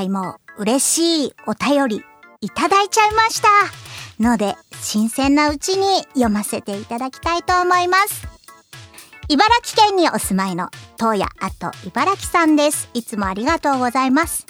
[0.00, 2.04] 回も嬉しいお便り
[2.40, 3.48] いただいちゃいました。
[4.18, 8.26] ので、新鮮なうちに読ませていただきたいと思います。
[9.28, 12.88] 茨城県にお住まいの東野あと茨城さんです。
[12.94, 14.46] いつもありがとうございます。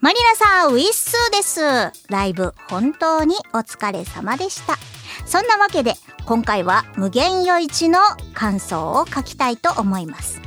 [0.00, 2.10] マリナさん、ウィッスーです。
[2.10, 4.76] ライブ、本当にお疲れ様でした。
[5.26, 7.98] そんなわけで、今回は無限余一の
[8.34, 10.40] 感想を書きたいと思います。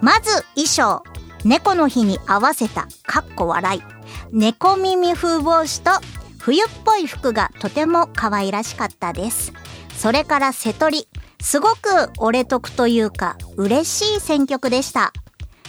[0.00, 1.02] まず、衣装。
[1.44, 3.82] 猫の日に合わせた、かっこ笑い。
[4.30, 5.90] 猫耳風帽子と
[6.38, 9.52] 冬っぽい服がとても可愛らしかったです。
[9.96, 11.08] それから瀬戸り。
[11.40, 15.12] すごく俺得というか嬉しい選曲でした。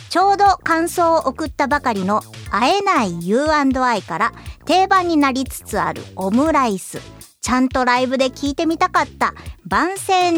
[0.10, 4.32] ちょうど感想を送ったばかりの会えない U&I から
[4.66, 7.00] 定番になりつつあるオムライス。
[7.44, 9.34] ちゃんとライブで聞いてみたかった
[9.68, 10.32] 万世、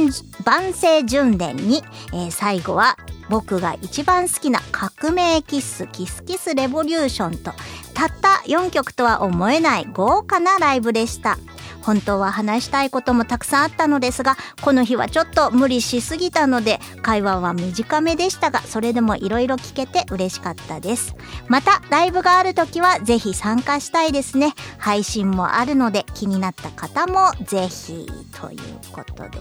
[0.43, 2.97] 万世巡伝に、えー、最後は
[3.29, 7.53] 僕が一番好きな革命キッス、キスキスレボリューションと、
[7.93, 11.37] たった4曲とは思えない豪華なライブでした。
[11.85, 21.15] 本当は話したいこともたくさんあったのですが、この日はちょっと無理しすぎたので、会話は短めでしたが、それでも色々聞けて嬉しかったです。
[21.47, 24.55] また、ライブがある時はぜひ参加したいですね。
[24.79, 28.59] 配信もあるので、気になった方もぜひ、という
[28.91, 29.39] ことで。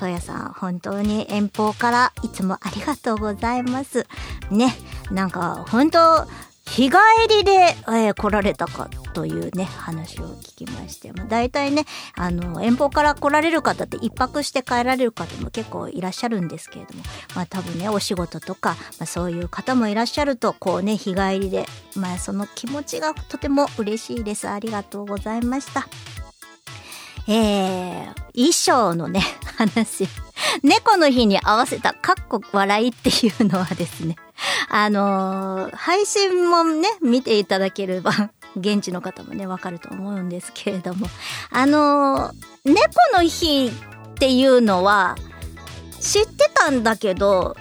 [0.00, 4.06] トヤさん、本当に遠方からいつもありがとうございます。
[4.50, 4.74] ね、
[5.12, 6.26] なんか、本当
[6.66, 6.96] 日帰
[7.28, 11.84] りで、えー、来られたかというね、話を聞きまして、まあ、大体ね、
[12.16, 17.02] あの、遠方から来られる方って一泊して帰られる方も結構いらっしゃるんですけれども、
[17.36, 24.48] まあ多分ね、お仕事とか、まあそういう方もいらっしゃると、こうね、日帰りで、まあその気持ちがとても嬉しいです。
[24.48, 25.86] ありがとうございました。
[27.26, 29.20] えー、衣装のね、
[29.56, 30.08] 話。
[30.62, 34.16] 猫の日に合わせたカッコ笑いっていうのはですね、
[34.68, 41.08] あのー、配信もね、見ていただければ、現地の方もね、わかると思うんですけれども、
[41.50, 42.32] あのー、
[42.64, 42.82] 猫
[43.14, 45.16] の日っていうのは、
[46.00, 47.56] 知ってたんだけど、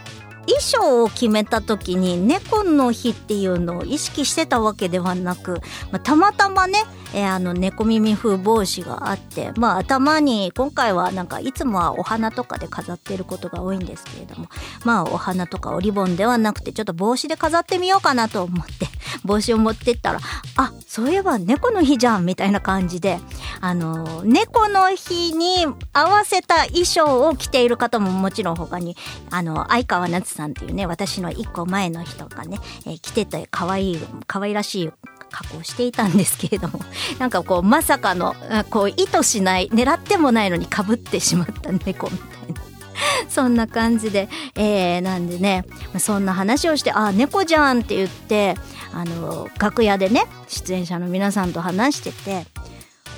[0.45, 14.47] 衣装を決めた時に猫の日っていうのを意識してたわけではなく、まあ、たまたまね、えー、あの猫耳風帽子があって、まあ頭に今回はなんかいつもはお花とかで飾ってることが多いんですけれども、
[14.83, 18.87] まあお花とかおリボンではなくてちょっと帽子で飾ってみようかなと思って
[19.23, 20.19] 帽子を持ってったら、
[20.57, 23.19] あ、そういえば猫の日じゃんみたいな感じで、
[23.61, 28.97] あの、猫の日に合わせた衣装を着ている方ももちろん他に、
[29.29, 34.91] あの、相川夏さんっていうね、私の一個前の人がね、えー、着てて可愛い、可愛らしい
[35.33, 36.79] 加工していたんですけれども
[37.19, 38.35] なんかこうまさかの
[38.69, 42.73] こう意図しない狙ってもないのにかぶってしまった猫みたいな。
[43.29, 45.65] そんな感じで、えー、なんでね、
[45.97, 48.55] そんな話をして、あ、猫じゃんって言って、
[48.93, 52.45] あの、楽屋でね、出演者の皆さんと話してて、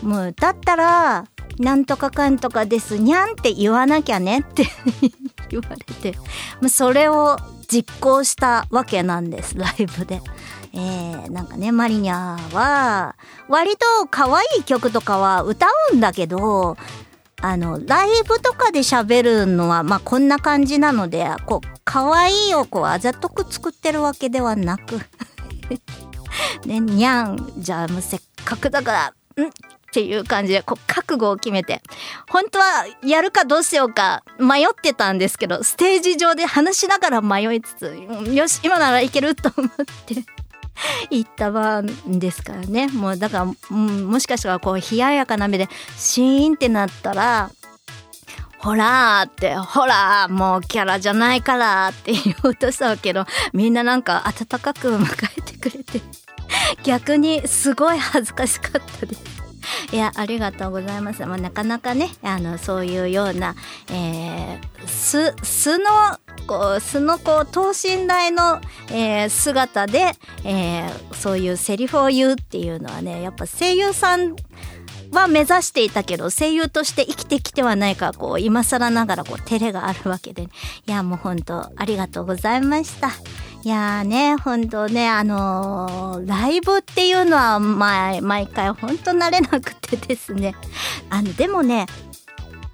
[0.01, 1.25] もう、だったら、
[1.59, 4.65] なんとかかんとかですにゃんって言わなきゃねって
[5.49, 6.17] 言われて、
[6.69, 10.21] それを実行したわけなんです、ライブで。
[10.75, 13.15] えー、なんかね、マリニャは、
[13.47, 16.77] 割と可愛い曲とかは歌うんだけど、
[17.41, 24.99] あの、ライブとかで喋るのは、まあ、こんな感じなので、こう、可愛いをこう、あざとく作ってるわけではなく
[26.65, 29.51] ね、にゃん、じゃあもうせっかくだから、んっ
[29.93, 31.81] ていう感じで、こう、覚悟を決めて、
[32.29, 37.95] 本当はやるかどうしようか迷ってたんですけど、ステージ上で話しながら迷いつつ、
[38.33, 39.69] よし、今ならいけると思っ
[40.05, 40.25] て。
[41.09, 42.87] 行った番ですからね。
[42.87, 47.51] もうだから、うん、もしかしたらこう冷ややかな目でシーンってなったら、
[48.57, 55.05] ほらーって、ほらーもうキャラじゃないからって言おうとしたけど、みんななんか温かく迎
[55.37, 56.01] えてくれて、
[56.83, 59.34] 逆にすごい恥ずかしかったです。
[59.91, 61.25] いや、ありがとうございます。
[61.25, 63.55] まあ、なかなかね、あの、そういうような、
[63.89, 70.11] えー、素、のこう素のこう等身大の、えー、姿で、
[70.43, 74.35] えー、そういうセリフを言うっていうのはねやっぱ声優さん
[75.11, 80.49] は目指していたけど声優として生きてきてはないかこう今更ながらこう照れがあるわけで、ね、
[80.87, 83.11] いやもう本当ありがとうございました。
[83.65, 90.53] いやーね、本当ね、あのー、ライブっていうのは、ま、毎回本当慣れなくてですね。
[91.09, 91.87] あの、でもね、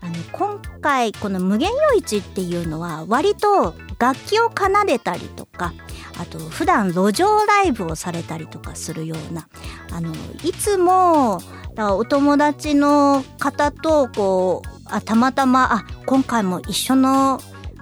[0.02, 5.74] あの今回この無限夜市っていうのは割と楽器を奏でたりとか
[6.18, 9.48] あと普段路上ライブをされたりとかするような
[9.92, 10.12] あの
[10.44, 11.40] いつも
[11.78, 17.40] お友達の方とこうあたまたまあ今回も一緒の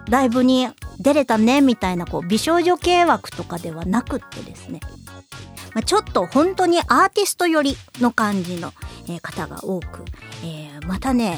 [0.10, 0.68] ライブに
[1.00, 4.80] 出れたねみたいなこう美少女系枠とかではなくってですね
[5.76, 8.74] まあ、ちょっと本当にアーティスト寄りの感じの、
[9.08, 10.04] えー、方が多く、
[10.43, 11.38] えー、またね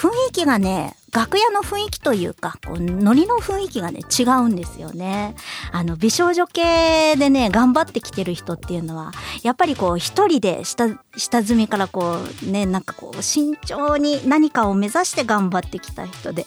[0.00, 5.34] 雰囲気がね、楽屋の雰囲気というか、こう、ノリの雰囲気がね、違うんですよね。
[5.72, 9.12] あの、美少女系でね、頑張ってきてる人っていうのは、
[9.42, 16.46] やっぱりこう、一人で下、下積みからこう、ね、なんかこう、慎重に何かを目指して頑張ってきた人で、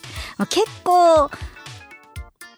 [0.50, 1.30] 結構、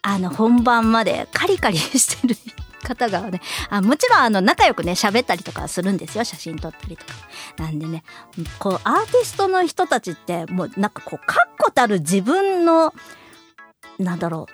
[0.07, 2.35] あの、本番までカリカリしてる
[2.83, 3.41] 方がね、
[3.71, 6.23] あもちろんあの仲良くね、喋ったりとかするんですよ。
[6.23, 7.13] 写真撮ったりとか。
[7.57, 8.03] なんでね、
[8.59, 12.93] こうアーティストの人たちってもうなんかこう、確固たる自分の、
[13.97, 14.45] なんだろ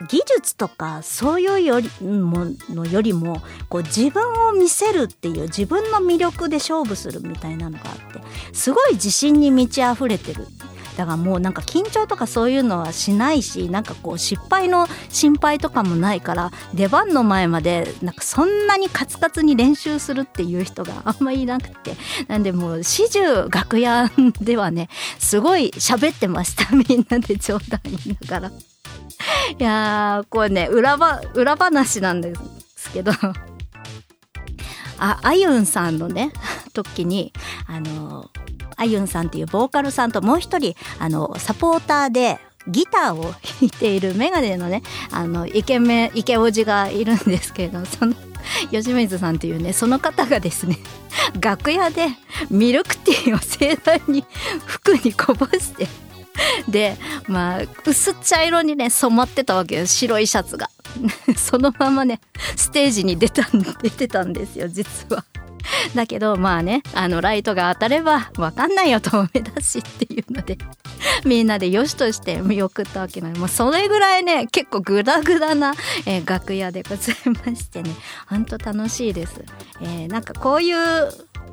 [0.00, 8.20] う、技術とかそういうよりものよりもこう自分を見せるっていう自分の魅力で勝負するみたいなのがあって
[8.52, 10.48] すごい自信に満ち溢れてる
[10.96, 21.96] だからもうなんか緊張とかそういうのはしないしなんかこう失敗の心配とかもないから出番の前までなんかそんなにカツカツに練習するっていう人があんまりいなくて。
[22.28, 24.88] なんでもう始終楽屋ではね
[25.18, 26.74] すごい喋ってました。
[26.74, 28.52] みんなで冗談言いながら。
[29.58, 32.34] いやーこれね裏ば裏話なんで
[32.76, 33.12] すけど。
[34.98, 36.32] ああゆんさんのね
[36.74, 37.32] 時に
[37.66, 38.30] あの
[38.82, 48.14] あゆんさんっていうボーカルさんともう一人あのサポーターでギターを弾いているメガネのねあのイケメンイケオジがいるんですけれどもその
[48.70, 50.78] 吉水さんっていうねその方がですね
[51.40, 52.08] 楽屋で
[52.50, 54.24] ミルクティーを盛大に
[54.66, 55.86] 服にこぼして
[56.68, 56.96] で
[57.28, 60.70] まあ薄茶色にね染まってたわけよ白いシャツが
[61.36, 62.20] そのままね
[62.56, 63.48] ステージに出た
[63.80, 65.24] 出てたんですよ実は。
[65.94, 70.58] だけどまあねあのライトが当たれば分かんないよ透明だしっていうので
[71.24, 75.74] みんなでよしとして見送ったわけなのもうそれぐらいね結構グダグダな、
[76.06, 77.90] えー、楽屋でございましてね
[78.28, 79.44] ほんと楽しいです、
[79.80, 81.12] えー、なんかこういう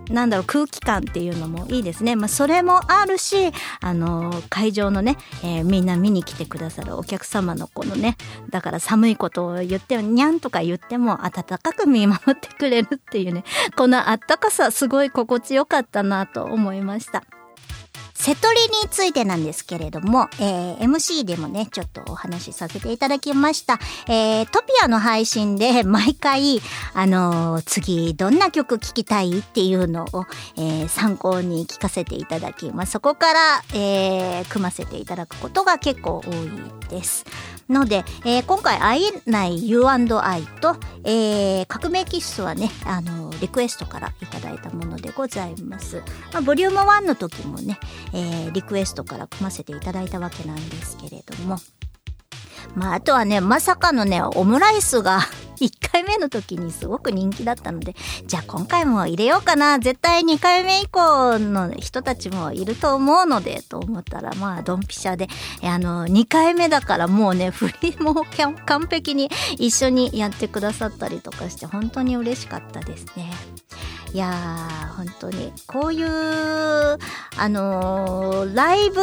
[0.09, 3.51] なんだろう空気感っていうのもいいですね、まあ、それもあるし
[3.81, 8.17] あの会場のね、えー、みんな見に来てくださるお客様のこのね
[8.49, 13.43] だから寒いことを言ってにゃんとか言っても暖かく見守ってくれるっていうね
[13.75, 17.23] このあったかさすごい心地よかったなと思いました。
[18.19, 23.79] 瀬戸りについてなんですけれども、えー、MC でもね、ちょっとお話しさせていただきました。
[24.09, 26.61] えー、トピアの配信で 毎回、
[26.93, 30.25] あのー、次どんな曲聴きたいっていうのを、
[30.57, 37.25] えー、参考に聞かせていただき、まあ、そこから、えー、組ませていただくことが結構多いです。
[37.69, 45.97] ので、えー、今回会えない U&I と、えー、革命キッスはね、あのリクエストからいただいたものでございます。
[46.33, 47.79] まあ、ボリューム1の時もね、
[48.13, 51.57] えー、リクエストから組ませていただいたわけなんですけれども、
[52.75, 55.21] まあ、あとはね、まさかのね、オムライスが
[55.65, 57.95] 1回目の時にすごく人気だったので、
[58.25, 59.79] じゃあ今回も入れようかな。
[59.79, 65.27] 絶対2回目以降の人たちもいると思うので、と思ったら、まあ、ドンピシャで、
[65.63, 68.25] あの、2回目だからもうね、 振りも
[68.65, 73.31] 完璧に一緒にやってくださったりとかして、本当に嬉しかったですね。
[74.13, 76.97] いやー、本当に、こういう、あ
[77.47, 79.01] のー、ライブ、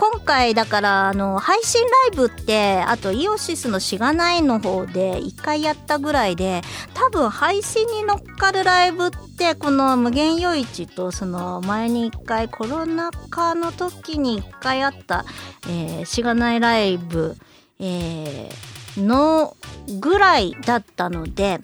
[0.00, 6.62] 今回だからあの配信ライブってあとイオシスのしがないの方で1回やったぐらいで
[6.94, 15.26] 多分配信に乗っかるライブってこの無限夜市とその前に1回コロナ禍の時に1回あった、
[15.68, 17.36] えー、しがないライブ、
[17.78, 19.54] えー、の
[20.00, 21.60] ぐらいだったので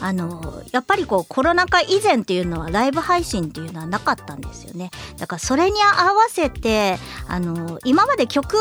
[0.00, 4.90] あのやっぱりこうコロナ禍以前っていうのはライブ配信っていうのはなかったんですよね。
[5.18, 6.96] だからそれに合わせて
[7.28, 8.56] あの今まで曲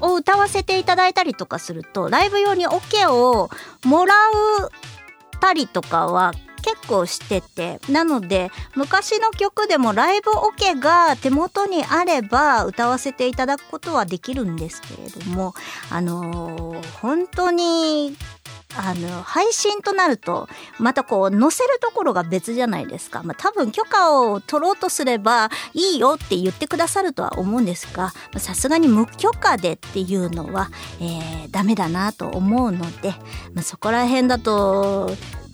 [0.00, 3.50] を歌わせていただいたりとかするとライブ用に OK を
[3.84, 4.70] もらう
[5.40, 6.32] たりとかは
[6.62, 15.54] 結構しててなので昔の曲でもライブオケが手元にあれば歌わせていただくことはできるんですけれども
[15.90, 18.14] あのー、本当に
[18.76, 20.48] あの、配信となると、
[20.78, 23.22] またこう、載せるところが別じゃないですか。
[23.22, 33.10] まあ、多分許可を取ろうとすればいいよって言ってくださるとは思うんですが、さすがに無許可でっていうのは、えー、ダメだなと思うので、
[33.54, 35.10] まあ、そこら辺だと、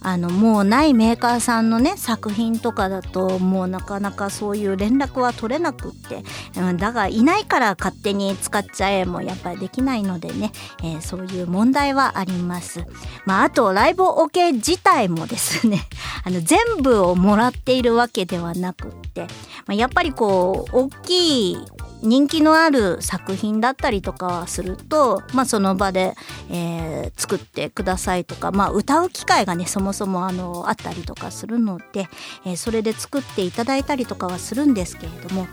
[0.07, 6.23] あのもうないメーカーさんのね作品とかだともうなかなかそういう連絡は取れなくって、
[6.61, 10.53] うん、だがいないから勝手に使っちゃえもやっぱりできないのでね、
[10.85, 12.87] えー、そういう問題はあります。
[13.25, 15.81] まあ、あとライブオケ自体もですね
[16.23, 19.23] あの全部をもらっているわけではなくって、
[19.67, 21.59] まあ、やっぱりこう大きい
[22.03, 26.15] 人気のある作品だったりとかはすると、まあ、その場で、
[26.51, 32.09] えー、作ってくださいとか、まあ、歌う機会がねそもそもあのあったりとかするので、
[32.45, 35.47] えー、それで作っていただいたりとかはするんですけれども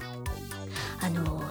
[1.02, 1.44] あの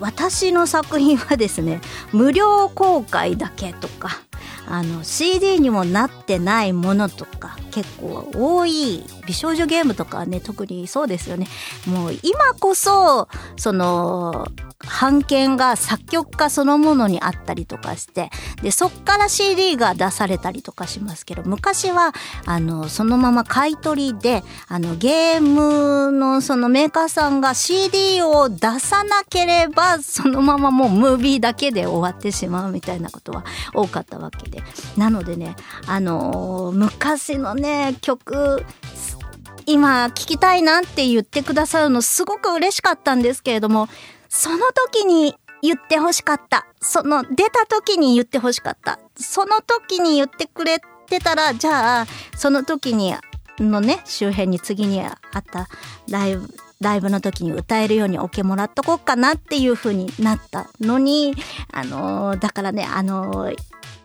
[0.00, 1.80] 私の作品はですね
[2.12, 4.22] 無料公開だけとか
[4.70, 11.46] あの CD にもなってないものとか結構多い美少女ゲームとかね特にそうですよね。
[11.86, 14.46] もう今こそその
[15.00, 18.30] 版権が作曲家そのものにあったりとかして
[18.62, 22.14] でそっから CD が出されたりとかしますけど昔は
[22.46, 33.44] あのそのまま買い取りであのゲームのそのメーカーさんが CD を出さなければそのままもうムービーだけで終わってしまうみたいなことは
[33.74, 34.59] 多かったわけで。
[34.96, 35.56] なのでね
[35.86, 38.64] あの昔のね曲
[39.66, 43.88] 今聴きたいなって言ってくださるのすごく嬉しかったんですけれども
[44.28, 46.66] その時に言ってほしかった。
[46.80, 48.98] その出た時に言ってほしかった。
[49.16, 52.06] その時に言ってくれてたら、じゃあ、
[52.36, 53.14] その時に
[53.58, 55.68] のね、周辺に次にあった
[56.08, 56.48] ライブ、
[56.80, 61.34] ライブの時に歌えるようにオケもらっとこうかなっていう風になったのに、
[61.72, 63.56] あのー、だからね、あのー、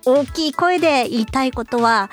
[0.06, 2.10] 大きい声で言いたいことは、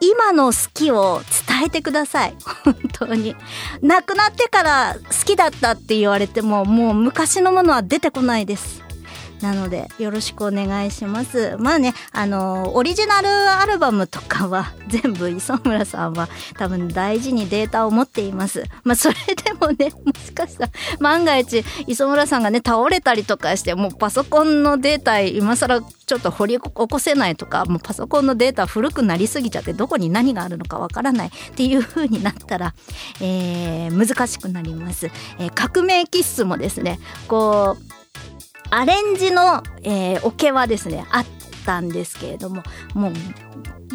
[0.00, 2.34] 今の好きを伝えてください。
[2.64, 3.36] 本当に。
[3.82, 8.81] 亡くなってから好きだったって言われても、もう昔のものは出てこないです。
[9.42, 11.56] なので、よろしくお願いします。
[11.58, 18.64] まあね、あの、オリジナルアルバムとかは、 全部磯村さんは多分大事にデータを持っています。
[18.84, 32.74] まあ、それでもね、 もしかしたら、万が一、磯村さんがね、倒れたりとかして、もうパソコンのデータ、今更ちょっと掘り起こせないとか、もうパソコンのデータ古くなりすぎちゃって、どこに何があるのかわからないっていう風になったら、
[33.20, 35.10] えー、難しくなります。
[35.38, 38.01] えー、革命キッスもですね、こう、
[38.74, 41.26] アレンジの、えー、オケはですねあっ
[41.66, 42.62] たんですけれども
[42.94, 43.12] もう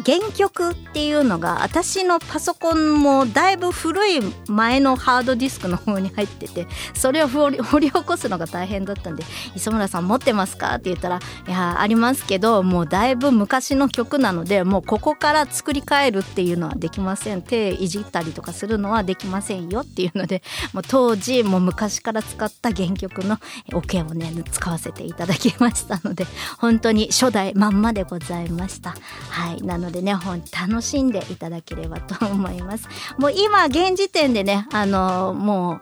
[0.04, 9.24] 原曲っていうのが私のパソコンもだいぶ古い前のハードディスクの方に入ってて それを掘り起こすのが大変だったんで
[9.54, 20.42] 「磯村さん持ってますか?」って言ったら「いやありますけどもうだいぶ昔の曲なのでもうここから作り変えるっていうのはできません手いじったりとかするのはできませんよ」っていうので
[20.72, 23.38] もう当時もう昔から使った原曲の
[23.72, 26.26] オケをね使わせていただきましたので
[26.58, 28.94] 本当に初代まんまでございました。
[29.30, 32.88] はいなののでね本楽しんでいただければと思います。
[33.18, 35.80] もう今現時点でねあのもう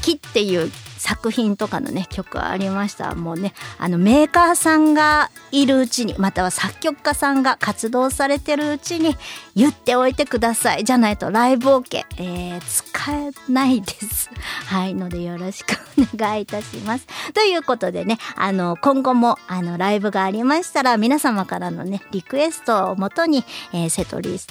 [0.00, 3.14] きっていう作品とかのね曲ありました。
[3.14, 9.16] もうねあのメーカーさんがいるうちにまたは作曲家さんが活動されてるうちに
[9.54, 10.84] 言っておいてください。
[10.84, 14.30] じゃないとライブ OK、えー、使えないです。
[14.66, 17.06] はいのでよろしくお願いいたします。
[17.32, 24.48] ということでねあの今後もあのライブがありましたら皆様からのねリクエストをもとに、えー、セトリス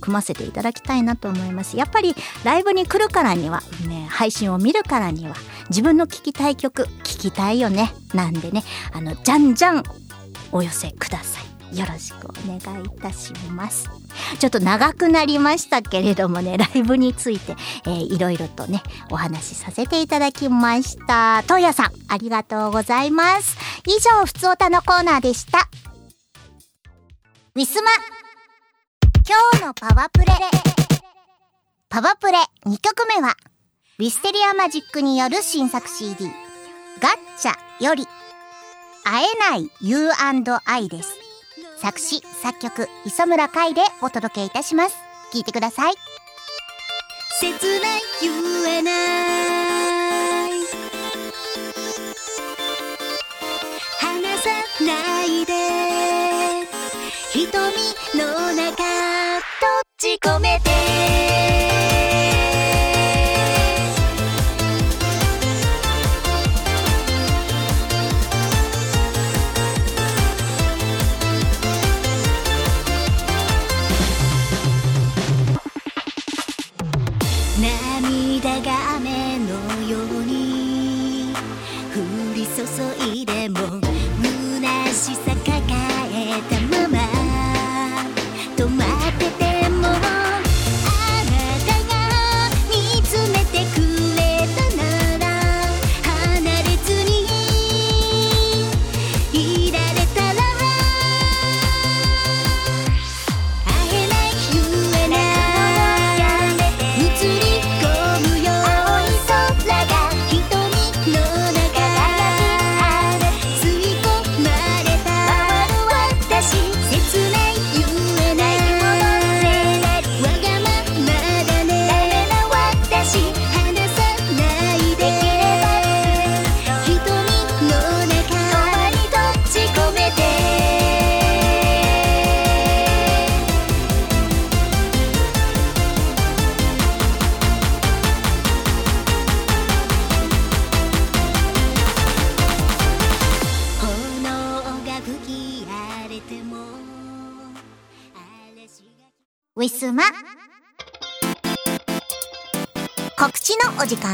[0.00, 1.76] 組ませていただきたいなと思います。
[1.76, 5.34] やっぱりライブに来るからにはね配信を見るからには
[5.70, 7.92] 自分の聴きたい曲聴きたいよね。
[8.14, 9.82] なんでねあのじゃんじゃん
[10.52, 11.78] お寄せください。
[11.78, 13.88] よろしくお願いいたします。
[14.38, 21.42] ちょっと長くなりましたけれどもねライブについて、えー、いろいろとねお話しさせていただきました。
[21.46, 23.56] トヤさんありがとうございます。
[23.86, 25.68] 以上ふつおたのコーナーでした。
[27.54, 27.90] ウィスマ
[29.26, 30.26] 今日のパワプレ。
[31.88, 33.36] パワプレ2曲目は
[34.02, 36.24] ウィステリアマジックによる新作 CD、
[37.00, 37.52] ガッチャ
[37.84, 38.04] より、
[39.04, 41.16] 会えない You&I です。
[41.78, 44.96] 作詞、作曲、磯村海でお届けいたします。
[45.32, 45.94] 聴いてください。
[47.38, 48.32] 切ない言
[48.76, 48.90] えな
[50.48, 50.50] い
[54.00, 54.50] 離さ
[54.84, 55.52] ないで
[57.30, 57.54] 瞳
[58.18, 61.41] の中閉じ込めて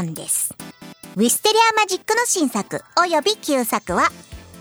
[0.03, 0.53] のお時間です。
[1.15, 4.09] ウィステリアマジックの新作および旧作は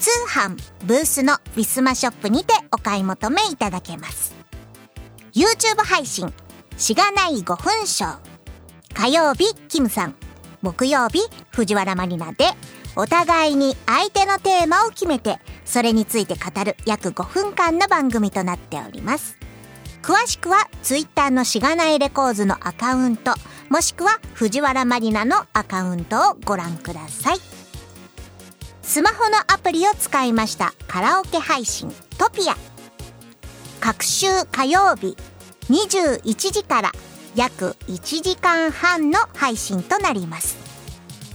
[0.01, 4.35] 通販ブースのウィスマショップにてお買い求めいただけます。
[5.33, 6.33] YouTube 配信
[6.77, 8.19] しがない5分ショー
[8.95, 10.15] 火曜日キムさん。
[10.61, 11.21] 木曜日
[11.51, 12.47] 藤原マリナで。
[12.97, 19.39] お互いに相手のテーマを決めてそれについて語る約5分間の番組となっております。
[20.03, 23.35] 詳しくは Twitter のしがないレコーズのアカウント
[23.69, 27.39] もしくは藤原マリナのアカウントをご覧ください。
[28.83, 30.73] スマホのアプリを使いました。
[30.87, 32.57] カラオケ配信トピア。
[33.81, 35.17] 各週火曜日
[35.69, 36.93] 21時から
[37.35, 40.57] 約1時間半の配信となります。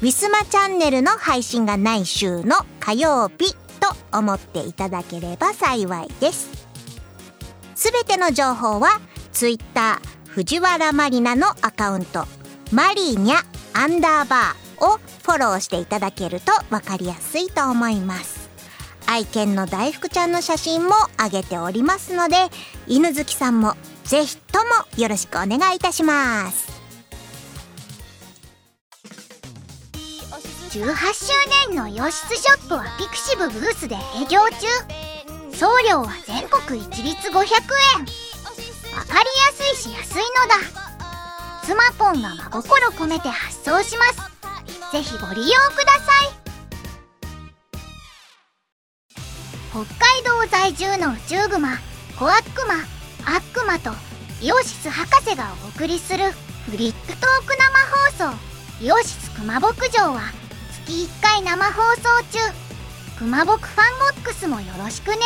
[0.01, 6.49] ウィスマチャンネルの配信がない週の火曜日と思っていただければ幸いです。
[7.75, 8.99] すべての情報は
[9.31, 10.01] Twitter
[10.33, 12.25] 藤原マリナのアカウント。
[12.71, 13.35] マリーニャ
[13.73, 18.49] アンダーバーをフォローしていただけると分かりやすいと思います。
[19.05, 22.35] 愛犬の大福ちゃんの写真も上げておりますので
[22.87, 23.75] 犬好きさんも
[24.05, 26.67] ぜひともよろしくお願いいたします。
[30.71, 31.31] 18周
[31.67, 34.65] 年の洋室ショップはピクシブブースで営業中。
[35.55, 37.43] 送料は全国一律500
[37.99, 38.32] 円。
[38.95, 39.23] わかりや
[39.53, 40.83] すいし安いのだ。
[41.63, 44.33] スマポンが真心込めて発送します。
[44.91, 46.43] ぜひご利用ください。
[49.71, 51.79] 北海道在住の宇宙グマ
[52.19, 52.75] コアックマ
[53.25, 53.89] アックマと
[54.39, 56.31] イオシス博士がお送りする
[56.69, 57.57] フリップトーク
[58.17, 58.85] 生放送。
[58.85, 60.21] イオシスクマ牧場は
[60.85, 62.39] 月1回生放送中。
[63.17, 65.17] クマボクファンボックスもよろしくね。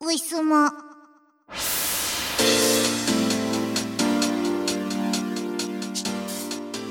[0.00, 0.83] ウィスマ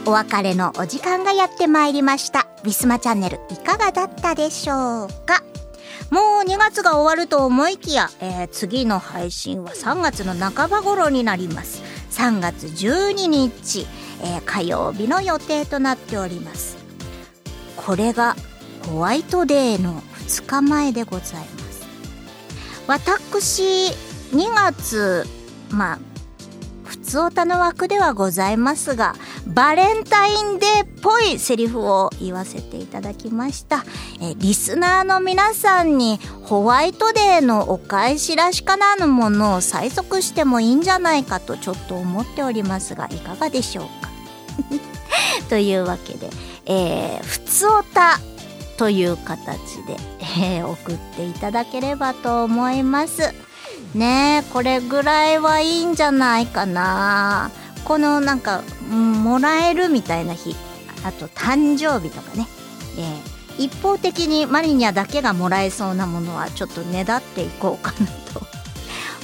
[0.06, 2.48] お別れのお時間がやってまいりました。
[2.64, 5.44] ウィスマチャンネルいかがだったでしょうか？
[6.10, 11.82] もう2月が終わると思いきや、えー、次の配信は3月の半ば頃になります。
[12.12, 13.88] 3月12日、
[14.22, 16.76] えー、火曜日の予定となっております。
[17.78, 18.36] これが
[18.90, 21.86] ホワイトデーの2日前でございます。
[22.88, 23.88] 私
[24.34, 25.26] 2月
[25.70, 26.00] まあ
[26.94, 29.16] 普通おたの枠ではございますが
[29.48, 33.84] バレンタインデーっぽいセリフを言わせていただきました
[34.22, 44.10] えリスナーの皆さんにホワイトデーのお返しらしからぬものを催促してもいいんじゃないかとちょっと思っておりますがいかがでしょうか？
[45.50, 46.30] というわけで、
[46.68, 48.20] えー、ふつおた
[48.78, 49.98] という形で、
[50.40, 53.34] えー、送っていただければと思います。
[53.96, 57.52] ねこれぐらいはいいんじゃないかな。
[57.86, 60.56] このなんか、うん、もらえるみたいな日。
[61.04, 62.48] あと誕生日とかね、
[62.98, 68.44] えー、一方的にマリニャだけがもらえそうなものはちょっとねだっていこうかなと。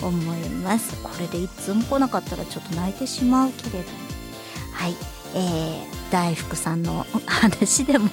[0.06, 0.96] 思います。
[1.04, 3.90] これでいつも来なかったらちょっと泣いてしまうけれど
[4.72, 4.96] はい。
[5.36, 8.10] えー、大福さんの話でも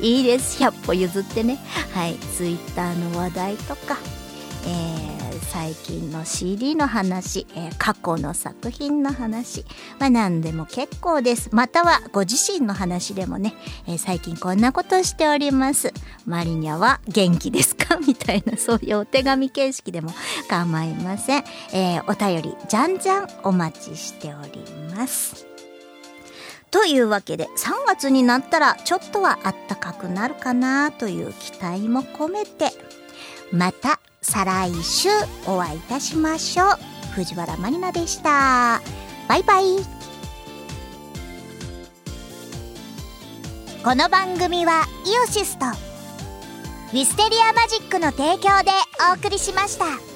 [0.00, 0.62] いいです。
[0.62, 1.58] 100歩譲ってね。
[1.94, 2.16] はい。
[2.36, 3.96] ツイッターの話題とか、
[5.54, 9.64] 最近の CD の話、えー、過去の作品の話、
[10.00, 11.48] まあ、何でも結構です。
[11.52, 13.54] またはご自身の話でもね、
[13.86, 15.92] えー、最近こんなことしております。
[16.26, 17.98] マリニャは元気ですか？
[18.04, 20.12] みたいなそういうお手紙形式でも
[20.50, 21.44] 構いません。
[21.72, 24.60] えお便りじゃんじゃんお待ちしており
[24.92, 25.46] ます。
[26.72, 32.72] というわけで3月になったらちょっとはあったかくなるかなという期待も込めて
[33.52, 35.10] また再来週
[35.46, 36.68] お会いいたしましょう。
[37.14, 38.80] 藤原まりなでした。
[39.28, 39.64] バイバイ。
[43.84, 48.70] この番組はイオシスとウィステリアマジックの提供で
[49.10, 50.13] お送りしました。